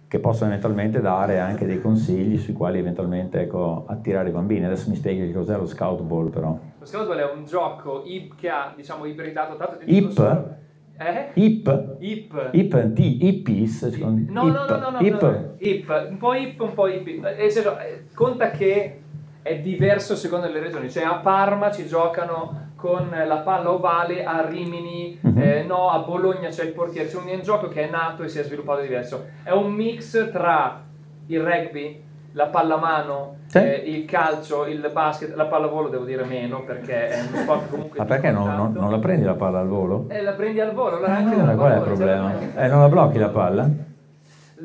[0.07, 4.65] che possono eventualmente dare anche dei consigli sui quali eventualmente ecco, attirare i bambini.
[4.65, 6.57] Adesso mi spieghi che cos'è lo Scout Ball però.
[6.79, 10.57] Lo Scout Ball è un gioco IP che ha diciamo ibridato tanto di IP?
[10.97, 11.31] Eh?
[11.35, 11.95] IP?
[11.99, 12.49] IP.
[12.51, 13.97] IP, T, IPs?
[13.99, 15.21] No, no, no, no, no, IP.
[15.21, 16.07] No, IP.
[16.09, 17.23] Un po' IP, un po' IP.
[17.23, 18.99] Eh, conta che
[19.41, 24.47] è diverso secondo le regioni, cioè a Parma ci giocano con la palla ovale a
[24.47, 25.37] Rimini, uh-huh.
[25.37, 28.39] eh, no, a Bologna c'è il portiere, c'è un gioco che è nato e si
[28.39, 29.25] è sviluppato diverso.
[29.43, 30.81] È un mix tra
[31.25, 32.01] il rugby,
[32.31, 33.57] la pallamano, sì.
[33.57, 37.99] eh, il calcio, il basket, la pallavolo devo dire meno perché è uno sport comunque...
[37.99, 40.05] Ma perché non, non, non, la prendi la palla al volo?
[40.07, 42.33] Eh, la prendi al volo, allora eh, anche allora, qual è il problema?
[42.55, 43.69] Eh, non la blocchi la palla?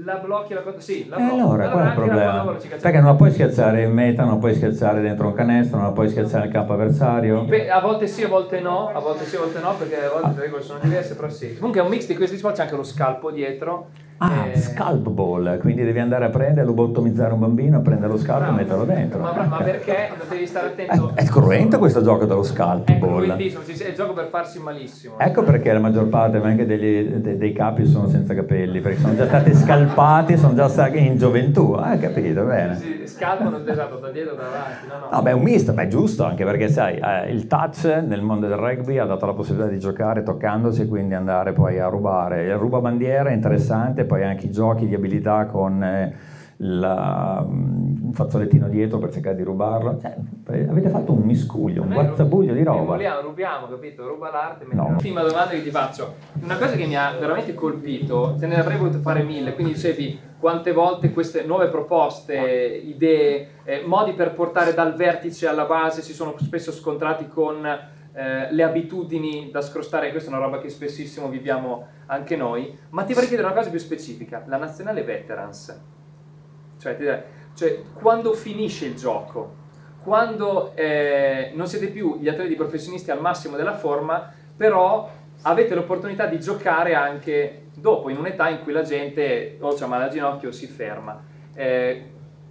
[0.05, 1.35] La blocchi la cosa sì la blocchi.
[1.35, 2.57] Eh allora, qual è il problema?
[2.81, 5.87] perché non la puoi schiacciare in meta non la puoi schiacciare dentro un canestro non
[5.87, 9.25] la puoi schiacciare nel campo avversario Beh, a volte sì a volte no a volte
[9.25, 10.33] sì a volte no perché a volte ah.
[10.35, 12.77] le regole sono diverse però sì comunque è un mix di questi sport c'è anche
[12.77, 13.89] lo scalpo dietro
[14.27, 18.51] Ah, Eh, scalp ball, quindi devi andare a prendere, lobotomizzare un bambino, prendere lo scalpo
[18.51, 18.57] e bravo.
[18.57, 19.21] metterlo dentro.
[19.21, 21.13] Ma, ma perché devi stare attento?
[21.15, 23.37] È, è cruento questo gioco dello scalp ball.
[23.39, 25.15] sì, è il gioco per farsi malissimo.
[25.19, 29.15] Ecco perché la maggior parte anche degli- de- dei capi sono senza capelli, perché sono
[29.15, 31.73] già stati scalpati, sono già stati in gioventù.
[31.73, 32.81] Ah, capito, bene.
[33.05, 34.87] Si scalpano esatto, da dietro da avanti.
[34.87, 35.07] No, no.
[35.11, 38.23] No, beh, è un misto, beh, è giusto, anche perché sai, eh, il touch nel
[38.23, 41.87] mondo del rugby ha dato la possibilità di giocare toccandosi e quindi andare poi a
[41.89, 42.45] rubare.
[42.45, 46.15] Il rubabandiera è interessante, poi anche i giochi di abilità con eh,
[46.59, 49.99] la- mm, un fazzolettino dietro per cercare di rubarlo.
[50.01, 50.17] Cioè,
[50.51, 52.93] eh, avete fatto un miscuglio, un guazzabuglio di roba.
[52.93, 54.07] Rubiamo, rubiamo, capito?
[54.07, 54.67] Ruba l'arte.
[54.71, 54.91] No.
[54.91, 56.15] L'ultima domanda che ti faccio.
[56.41, 60.17] Una cosa che mi ha veramente colpito, te ne avrei voluto fare mille, quindi dicevi
[60.39, 66.13] quante volte queste nuove proposte, idee, eh, modi per portare dal vertice alla base si
[66.13, 67.67] sono spesso scontrati con
[68.15, 73.03] eh, le abitudini da scrostare, questa è una roba che spessissimo viviamo anche noi, ma
[73.03, 75.83] ti vorrei chiedere una cosa più specifica, la nazionale veterans,
[76.79, 79.63] cioè, ti- cioè, quando finisce il gioco,
[80.03, 85.11] quando eh, non siete più gli atleti professionisti al massimo della forma, però
[85.43, 90.05] avete l'opportunità di giocare anche dopo, in un'età in cui la gente o c'ha male
[90.05, 91.23] al ginocchio o si ferma.
[91.55, 92.11] Eh,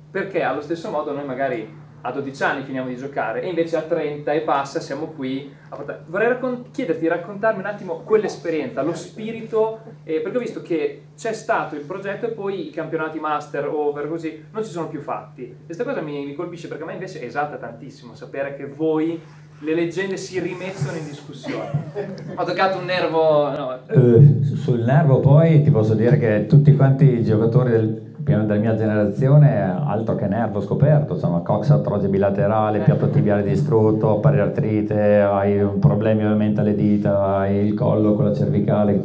[0.10, 3.82] perché allo stesso modo noi magari a 12 anni finiamo di giocare e invece a
[3.82, 5.52] 30 e passa siamo qui.
[5.70, 10.42] a portare- Vorrei raccon- chiederti di raccontarmi un attimo quell'esperienza, lo spirito, eh, perché ho
[10.42, 14.72] visto che c'è stato il progetto e poi i campionati master, over, così, non si
[14.72, 15.56] sono più fatti.
[15.66, 19.20] Questa cosa mi, mi colpisce perché a me invece esalta tantissimo sapere che voi,
[19.60, 21.92] le leggende, si rimettono in discussione.
[22.36, 23.50] Ho toccato un nervo...
[23.50, 28.56] no, Eh, sul nervo poi ti posso dire che tutti quanti i giocatori del- della
[28.56, 32.82] mia generazione altro che nervo scoperto, insomma coxartrosi bilaterale, Eh.
[32.82, 39.02] piatto tibiale distrutto, periartrite, hai problemi ovviamente alle dita, hai il collo con la cervicale.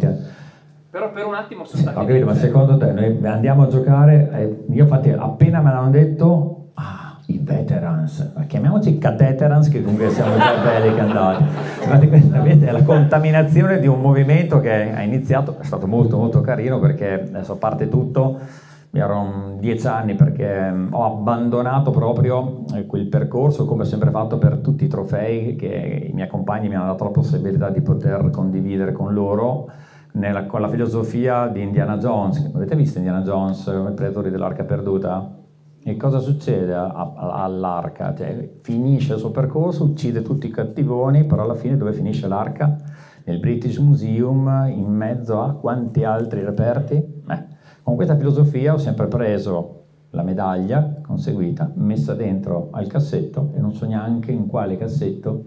[0.91, 1.91] però per un attimo sono.
[1.91, 5.91] Ho capito, ma secondo te noi andiamo a giocare, e io infatti appena me l'hanno
[5.91, 11.43] detto, ah, i veterans, chiamiamoci cateterans che comunque siamo già belli che andati.
[11.83, 16.41] Infatti questa è la contaminazione di un movimento che ha iniziato, è stato molto molto
[16.41, 18.39] carino perché adesso parte tutto,
[18.91, 24.11] mi ero dieci anni perché mm, ho abbandonato proprio eh, quel percorso come ho sempre
[24.11, 27.83] fatto per tutti i trofei che i miei compagni mi hanno dato la possibilità di
[27.83, 29.71] poter condividere con loro
[30.13, 32.51] nella- con la filosofia di Indiana Jones.
[32.55, 35.35] Avete visto Indiana Jones, i predatori dell'arca perduta?
[35.85, 38.15] E cosa succede all'arca?
[38.15, 42.77] Cioè, finisce il suo percorso, uccide tutti i cattivoni, però alla fine dove finisce l'arca?
[43.25, 47.18] Nel British Museum, in mezzo a quanti altri reperti?
[47.89, 53.73] Con questa filosofia ho sempre preso la medaglia conseguita, messa dentro al cassetto e non
[53.73, 55.45] so neanche in quale cassetto.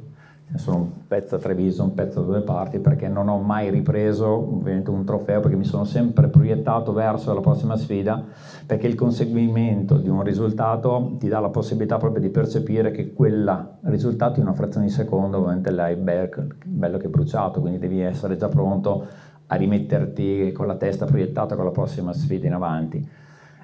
[0.56, 4.28] Sono un pezzo a Treviso, un pezzo da due parti, perché non ho mai ripreso
[4.28, 8.22] ovviamente un trofeo, perché mi sono sempre proiettato verso la prossima sfida,
[8.66, 13.78] perché il conseguimento di un risultato ti dà la possibilità proprio di percepire che quel
[13.84, 16.30] risultato in una frazione di secondo ovviamente l'hai be-
[16.66, 21.66] bello che bruciato, quindi devi essere già pronto a rimetterti con la testa proiettata con
[21.66, 23.10] la prossima sfida in avanti.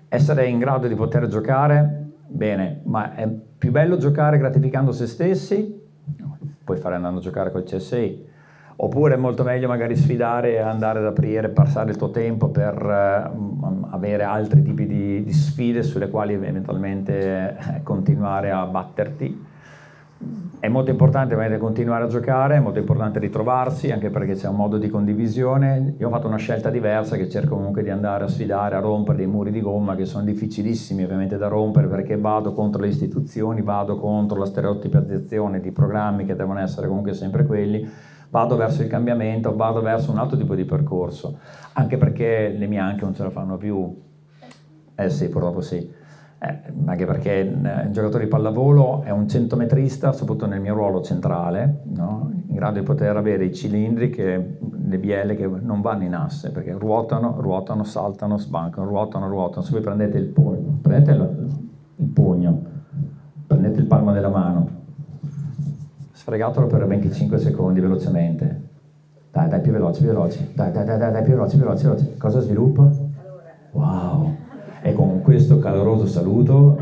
[0.09, 5.85] Essere in grado di poter giocare, bene, ma è più bello giocare gratificando se stessi
[6.67, 8.25] puoi fare andando a giocare col CSI.
[8.79, 12.75] Oppure è molto meglio magari sfidare andare ad aprire, passare il tuo tempo per
[13.33, 19.45] m- avere altri tipi di, di sfide sulle quali eventualmente eh, continuare a batterti.
[20.59, 24.79] È molto importante continuare a giocare, è molto importante ritrovarsi, anche perché c'è un modo
[24.79, 25.93] di condivisione.
[25.99, 29.17] Io ho fatto una scelta diversa che cerco comunque di andare a sfidare, a rompere
[29.17, 33.61] dei muri di gomma che sono difficilissimi ovviamente da rompere perché vado contro le istituzioni,
[33.61, 37.87] vado contro la stereotipizzazione di programmi che devono essere comunque sempre quelli,
[38.31, 41.37] vado verso il cambiamento, vado verso un altro tipo di percorso,
[41.73, 43.95] anche perché le mie anche non ce la fanno più.
[44.95, 45.96] Eh sì, purtroppo sì.
[46.39, 51.81] Eh, anche perché il giocatore di pallavolo è un centometrista, soprattutto nel mio ruolo centrale,
[51.85, 52.31] no?
[52.47, 54.57] in grado di poter avere i cilindri, che,
[54.87, 59.63] le bielle che non vanno in asse, perché ruotano, ruotano, saltano, sbancano, ruotano, ruotano.
[59.63, 61.47] Se voi prendete il pugno, prendete il,
[61.95, 62.61] il pugno,
[63.47, 64.69] prendete il palmo della mano,
[66.11, 68.65] sfregatelo per 25 secondi velocemente.
[69.31, 70.51] Dai, dai, più veloce, più veloce.
[70.53, 72.17] Dai, dai, dai, dai, più veloce, più veloce.
[72.17, 72.89] Cosa sviluppa?
[73.71, 74.45] Wow!
[74.87, 76.77] E con questo caloroso saluto,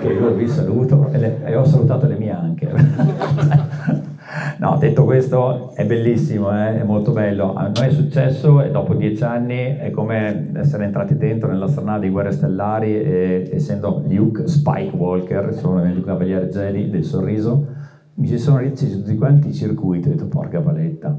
[0.00, 2.68] che io vi saluto, e, le- e ho salutato le mie anche.
[4.58, 7.54] No, detto questo, è bellissimo, eh, è molto bello.
[7.54, 11.98] A noi è successo e dopo dieci anni è come essere entrati dentro nella strada
[11.98, 17.66] di Guerre Stellari e essendo Luke Spike Walker, sono il cavaliere Jedi del sorriso,
[18.14, 21.18] mi si sono riccesi tutti quanti i circuiti, ho detto porca paletta.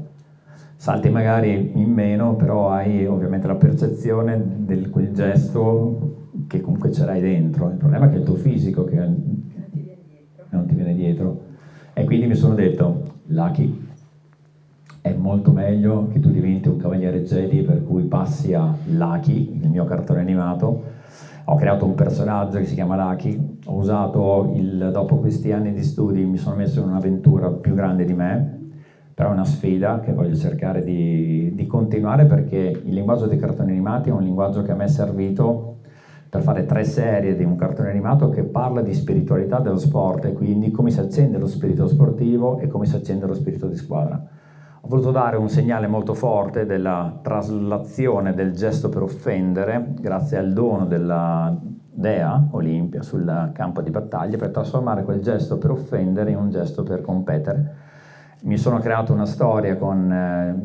[0.76, 6.11] salti magari in meno, però hai ovviamente la percezione di quel gesto
[6.52, 7.70] che comunque ce l'hai dentro.
[7.70, 11.44] Il problema è che è il tuo fisico che non ti viene dietro.
[11.94, 13.88] E quindi mi sono detto, Lucky,
[15.00, 19.70] è molto meglio che tu diventi un cavaliere Jedi per cui passi a Lucky, il
[19.70, 20.90] mio cartone animato.
[21.46, 25.82] Ho creato un personaggio che si chiama Lucky, ho usato il, dopo questi anni di
[25.82, 28.60] studi, mi sono messo in un'avventura più grande di me,
[29.14, 33.70] però è una sfida che voglio cercare di, di continuare perché il linguaggio dei cartoni
[33.70, 35.72] animati è un linguaggio che a me è servito
[36.32, 40.32] per fare tre serie di un cartone animato che parla di spiritualità dello sport e
[40.32, 44.18] quindi come si accende lo spirito sportivo e come si accende lo spirito di squadra.
[44.80, 50.54] Ho voluto dare un segnale molto forte della traslazione del gesto per offendere, grazie al
[50.54, 56.38] dono della dea Olimpia sul campo di battaglia, per trasformare quel gesto per offendere in
[56.38, 57.74] un gesto per competere.
[58.44, 60.56] Mi sono creato una storia con eh,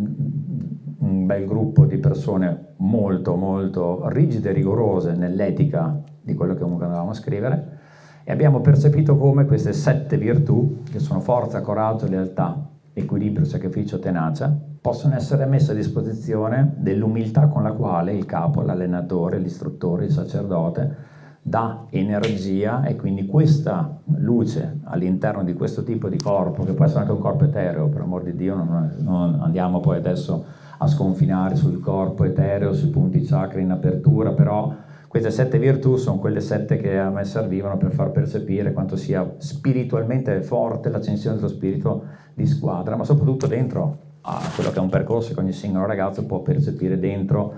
[1.08, 6.86] un bel gruppo di persone molto, molto rigide e rigorose nell'etica di quello che comunque
[6.86, 7.78] andavamo a scrivere
[8.24, 14.54] e abbiamo percepito come queste sette virtù, che sono forza, coraggio, lealtà, equilibrio, sacrificio, tenacia,
[14.82, 20.96] possono essere messe a disposizione dell'umiltà con la quale il capo, l'allenatore, l'istruttore, il sacerdote
[21.42, 27.02] dà energia e quindi questa luce all'interno di questo tipo di corpo, che può essere
[27.02, 30.44] anche un corpo etereo, per amor di Dio, non, non andiamo poi adesso
[30.78, 34.74] a sconfinare sul corpo etereo, sui punti chakra in apertura, però
[35.08, 39.36] queste sette virtù sono quelle sette che a me servivano per far percepire quanto sia
[39.38, 42.04] spiritualmente forte l'accensione dello spirito
[42.34, 46.26] di squadra, ma soprattutto dentro a quello che è un percorso che ogni singolo ragazzo
[46.26, 47.54] può percepire dentro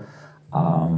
[0.50, 0.88] a,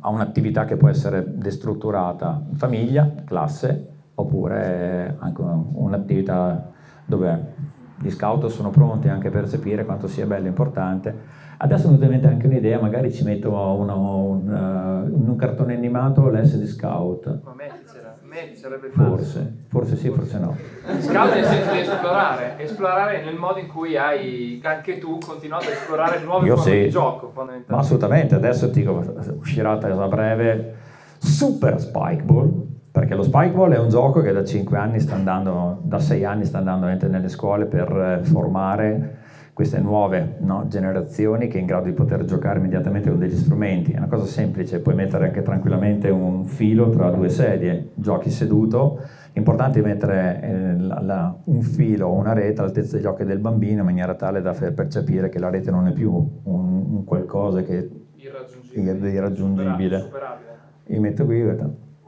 [0.00, 6.70] a un'attività che può essere destrutturata in famiglia, classe, oppure anche un'attività
[7.04, 7.54] dove
[8.00, 11.38] gli scout sono pronti anche a percepire quanto sia bello e importante.
[11.58, 16.28] Adesso mi viene anche un'idea, magari ci metto uno, un, uh, in un cartone animato
[16.30, 17.40] l'S di scout.
[17.44, 20.56] Ma me sarebbe forse, forse sì, forse no.
[21.00, 25.72] Scout nel senso di esplorare, esplorare nel modo in cui hai anche tu continuato a
[25.72, 26.82] esplorare nuove Io forme sì.
[26.82, 27.32] di gioco.
[27.66, 29.02] Ma assolutamente, adesso ti dico,
[29.38, 30.74] uscirà a breve
[31.18, 32.59] Super Spikeball,
[32.90, 36.44] perché lo Spikeball è un gioco che da 5 anni sta andando, da 6 anni
[36.44, 39.18] sta andando nelle scuole per eh, formare
[39.52, 43.92] queste nuove no, generazioni che è in grado di poter giocare immediatamente con degli strumenti.
[43.92, 49.00] È una cosa semplice, puoi mettere anche tranquillamente un filo tra due sedie, giochi seduto,
[49.34, 53.38] l'importante è mettere eh, la, la, un filo o una rete all'altezza degli occhi del
[53.38, 57.04] bambino in maniera tale da far percepire che la rete non è più un, un
[57.04, 60.00] qualcosa che irraggiungibile, è irraggiungibile.
[60.00, 60.48] Superabile.
[60.86, 61.56] Io metto qui e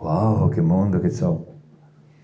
[0.03, 1.46] wow che mondo che so,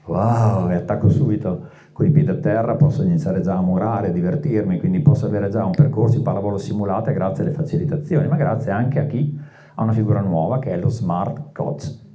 [0.06, 4.78] wow e attacco subito con i piedi a terra posso iniziare già a murare, divertirmi,
[4.78, 9.00] quindi posso avere già un percorso di pallavolo simulata grazie alle facilitazioni, ma grazie anche
[9.00, 9.36] a chi?
[9.74, 12.06] Ha una figura nuova che è lo smart coach.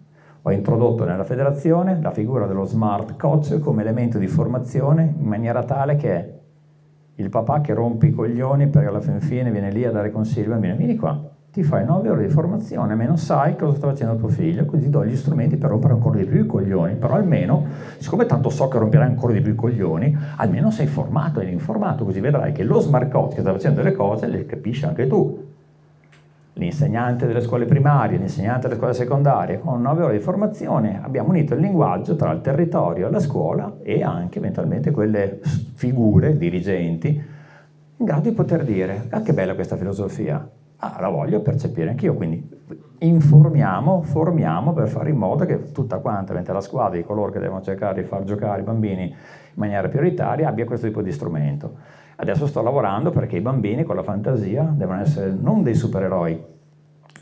[0.41, 5.64] Ho introdotto nella federazione la figura dello smart coach come elemento di formazione in maniera
[5.64, 6.39] tale che
[7.16, 10.45] il papà che rompe i coglioni perché alla fin fine viene lì a dare consigli
[10.45, 14.16] al bambino, vieni qua, ti fai 9 ore di formazione, almeno sai cosa sta facendo
[14.16, 17.68] tuo figlio, così do gli strumenti per rompere ancora di più i coglioni, però almeno,
[17.99, 22.06] siccome tanto so che romperai ancora di più i coglioni, almeno sei formato ed informato,
[22.06, 25.45] così vedrai che lo smart coach che sta facendo delle cose le capisci anche tu.
[26.54, 31.54] L'insegnante delle scuole primarie, l'insegnante delle scuole secondarie, con 9 ore di formazione abbiamo unito
[31.54, 35.39] il linguaggio tra il territorio, la scuola e anche eventualmente quelle
[35.76, 40.49] figure, dirigenti, in grado di poter dire, ah che bella questa filosofia,
[40.84, 42.61] ah, la voglio percepire anch'io, quindi
[42.99, 47.61] informiamo, formiamo per fare in modo che tutta quanta la squadra di coloro che devono
[47.61, 49.15] cercare di far giocare i bambini in
[49.53, 52.01] maniera prioritaria abbia questo tipo di strumento.
[52.15, 56.41] Adesso sto lavorando perché i bambini con la fantasia devono essere non dei supereroi,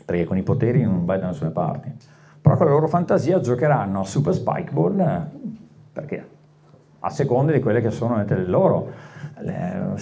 [0.04, 1.94] perché con i poteri non vai da nessuna parte,
[2.40, 5.30] però con la loro fantasia giocheranno a Super Spikeball
[5.92, 6.26] perché
[7.00, 8.90] a seconda di quelle che sono le loro,
[9.40, 9.94] le,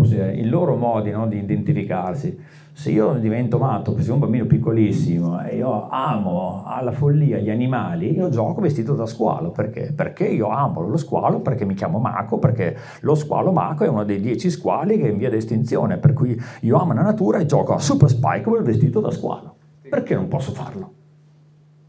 [0.00, 2.38] dire, i loro modi no, di identificarsi
[2.78, 7.50] se io divento matto, perché sono un bambino piccolissimo e io amo alla follia gli
[7.50, 9.50] animali, io gioco vestito da squalo.
[9.50, 9.92] Perché?
[9.92, 14.04] Perché io amo lo squalo, perché mi chiamo Mako, perché lo squalo Mako è uno
[14.04, 17.38] dei dieci squali che è in via di estinzione, per cui io amo la natura
[17.38, 19.56] e gioco a Super Spike vestito da squalo.
[19.90, 20.92] Perché non posso farlo?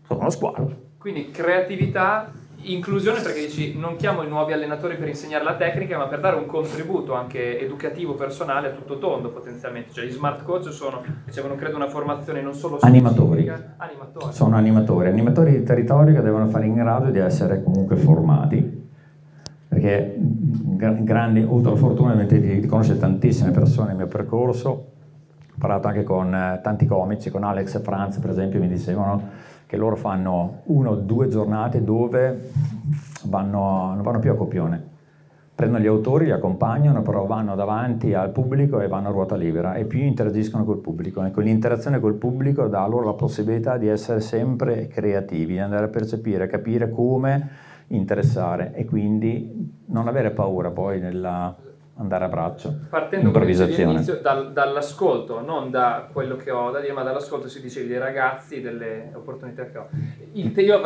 [0.08, 0.76] Sono uno squalo.
[0.98, 2.32] Quindi creatività
[2.62, 6.36] Inclusione perché dici non chiamo i nuovi allenatori per insegnare la tecnica, ma per dare
[6.36, 9.94] un contributo anche educativo personale a tutto tondo potenzialmente.
[9.94, 13.50] Cioè gli smart coach sono, ricevono credo una formazione non solo animatori.
[13.78, 14.34] animatori.
[14.34, 18.80] Sono animatori, animatori di territorio che devono fare in grado di essere comunque formati
[19.70, 25.56] perché grandi, ho avuto la fortuna di, di conoscere tantissime persone nel mio percorso, ho
[25.60, 29.30] parlato anche con eh, tanti comici, con Alex e Franz per esempio, mi dicevano
[29.70, 32.50] che loro fanno uno o due giornate dove
[33.26, 34.84] vanno, non vanno più a copione.
[35.54, 39.76] Prendono gli autori, li accompagnano, però vanno davanti al pubblico e vanno a ruota libera
[39.76, 41.24] e più interagiscono col pubblico.
[41.24, 45.90] E quell'interazione col pubblico dà loro la possibilità di essere sempre creativi, di andare a
[45.90, 47.50] percepire, capire come
[47.90, 51.56] interessare e quindi non avere paura poi nella
[52.00, 52.74] andare a braccio.
[52.90, 54.04] Partendo improvvisazione.
[54.22, 58.62] Dal, dall'ascolto, non da quello che ho da dire, ma dall'ascolto si dice dei ragazzi,
[58.62, 59.88] delle opportunità che ho.
[60.34, 60.82] Il, io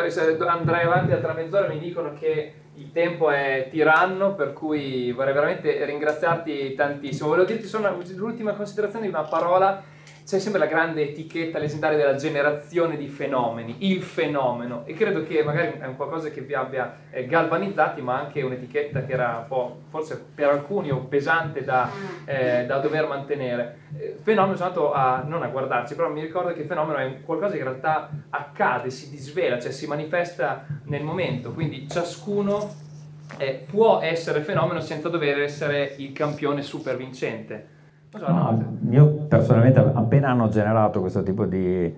[0.47, 5.85] andrei avanti altra mezz'ora, mi dicono che il tempo è tiranno, per cui vorrei veramente
[5.85, 7.29] ringraziarti tantissimo.
[7.29, 9.91] Volevo dirti solo l'ultima considerazione di una parola
[10.25, 15.43] c'è sempre la grande etichetta leggendaria della generazione di fenomeni, il fenomeno, e credo che
[15.43, 19.47] magari è un qualcosa che vi abbia eh, galvanizzati, ma anche un'etichetta che era un
[19.47, 21.89] po', forse per alcuni, pesante da,
[22.25, 23.79] eh, da dover mantenere.
[23.97, 27.21] Eh, fenomeno sono andato a, non a guardarci, però mi ricordo che il fenomeno è
[27.21, 32.75] qualcosa che in realtà accade, si disvela, cioè si manifesta nel momento, quindi ciascuno
[33.37, 37.71] eh, può essere fenomeno senza dover essere il campione super vincente.
[38.19, 41.91] No, io personalmente appena hanno generato questo tipo di,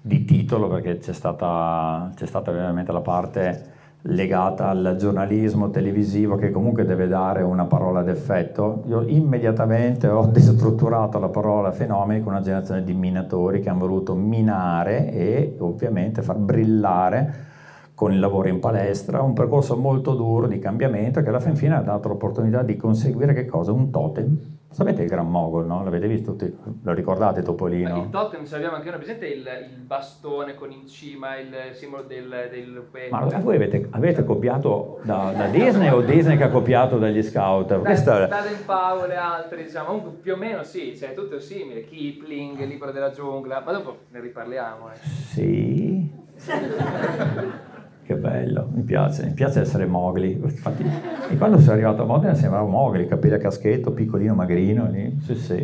[0.00, 6.50] di titolo, perché c'è stata, c'è stata ovviamente la parte legata al giornalismo televisivo che
[6.50, 12.40] comunque deve dare una parola d'effetto, io immediatamente ho destrutturato la parola fenomeni con una
[12.40, 17.48] generazione di minatori che hanno voluto minare e ovviamente far brillare
[17.94, 21.74] con il lavoro in palestra, un percorso molto duro di cambiamento che alla fin fine
[21.76, 23.72] ha dato l'opportunità di conseguire che cosa?
[23.72, 24.38] Un totem
[24.72, 25.82] Sapete il Gran Mogol, no?
[25.82, 26.56] L'avete visto tutti?
[26.84, 27.96] Lo ricordate Topolino?
[27.96, 31.52] Ma il totem, se abbiamo anche una presente, il, il, bastone con in cima il
[31.72, 32.48] simbolo del...
[32.48, 37.20] del Ma voi avete, avete copiato da, da, Disney o Disney che ha copiato dagli
[37.20, 37.66] scout?
[37.66, 38.26] Da, Questa...
[38.26, 42.60] da Dan Powell e altri, diciamo, comunque più o meno sì, cioè tutto simile, Kipling,
[42.60, 44.90] il libro della giungla, ma dopo ne riparliamo.
[44.92, 44.96] Eh.
[45.32, 46.10] Sì.
[48.10, 50.36] Che bello, mi piace, mi piace essere Mowgli.
[50.42, 50.84] Infatti,
[51.30, 55.36] e quando sono arrivato a Modena sembrava Mowgli, capelli a caschetto, piccolino, magrino, lì, sì
[55.36, 55.54] sì,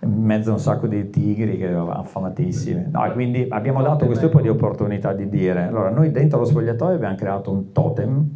[0.00, 2.86] in mezzo a un sacco di tigri che affamatissimi.
[2.90, 6.96] No, quindi abbiamo dato questo tipo di opportunità di dire, allora noi dentro lo spogliatoio
[6.96, 8.28] abbiamo creato un totem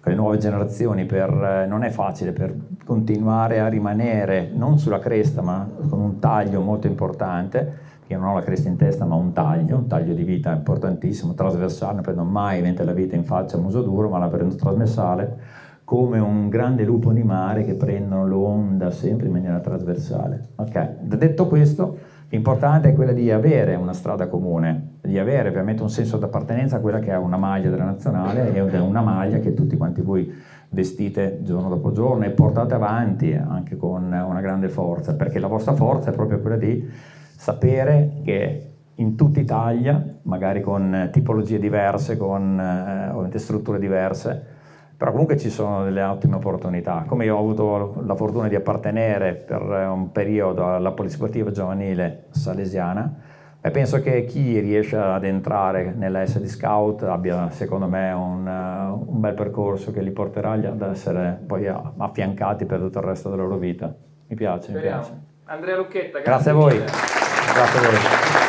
[0.00, 2.54] con le nuove generazioni, per, non è facile per
[2.84, 8.34] continuare a rimanere non sulla cresta ma con un taglio molto importante io non ho
[8.34, 12.24] la cresta in testa ma un taglio, un taglio di vita importantissimo, trasversale, non prendo
[12.24, 15.38] mai niente la vita in faccia a muso duro, ma la prendo trasversale,
[15.84, 20.48] come un grande lupo di mare che prendono l'onda sempre in maniera trasversale.
[20.56, 21.96] Ok, detto questo,
[22.28, 26.80] l'importante è quella di avere una strada comune, di avere ovviamente un senso d'appartenenza a
[26.80, 30.30] quella che è una maglia della nazionale e una maglia che tutti quanti voi
[30.70, 35.72] vestite giorno dopo giorno e portate avanti anche con una grande forza, perché la vostra
[35.72, 38.62] forza è proprio quella di sapere che
[38.96, 44.56] in tutta Italia, magari con tipologie diverse, con eh, strutture diverse,
[44.96, 47.04] però comunque ci sono delle ottime opportunità.
[47.06, 53.14] Come io ho avuto la fortuna di appartenere per un periodo alla Polisportiva Giovanile Salesiana,
[53.60, 59.12] e penso che chi riesce ad entrare nella SD Scout abbia, secondo me, un, uh,
[59.12, 63.42] un, bel percorso che li porterà ad essere poi affiancati per tutto il resto della
[63.42, 63.94] loro vita.
[64.26, 65.00] Mi piace, Speriamo.
[65.00, 65.26] mi piace.
[65.44, 67.27] Andrea Lucchetta, grazie, grazie a voi.
[67.54, 68.47] Grazie a voi.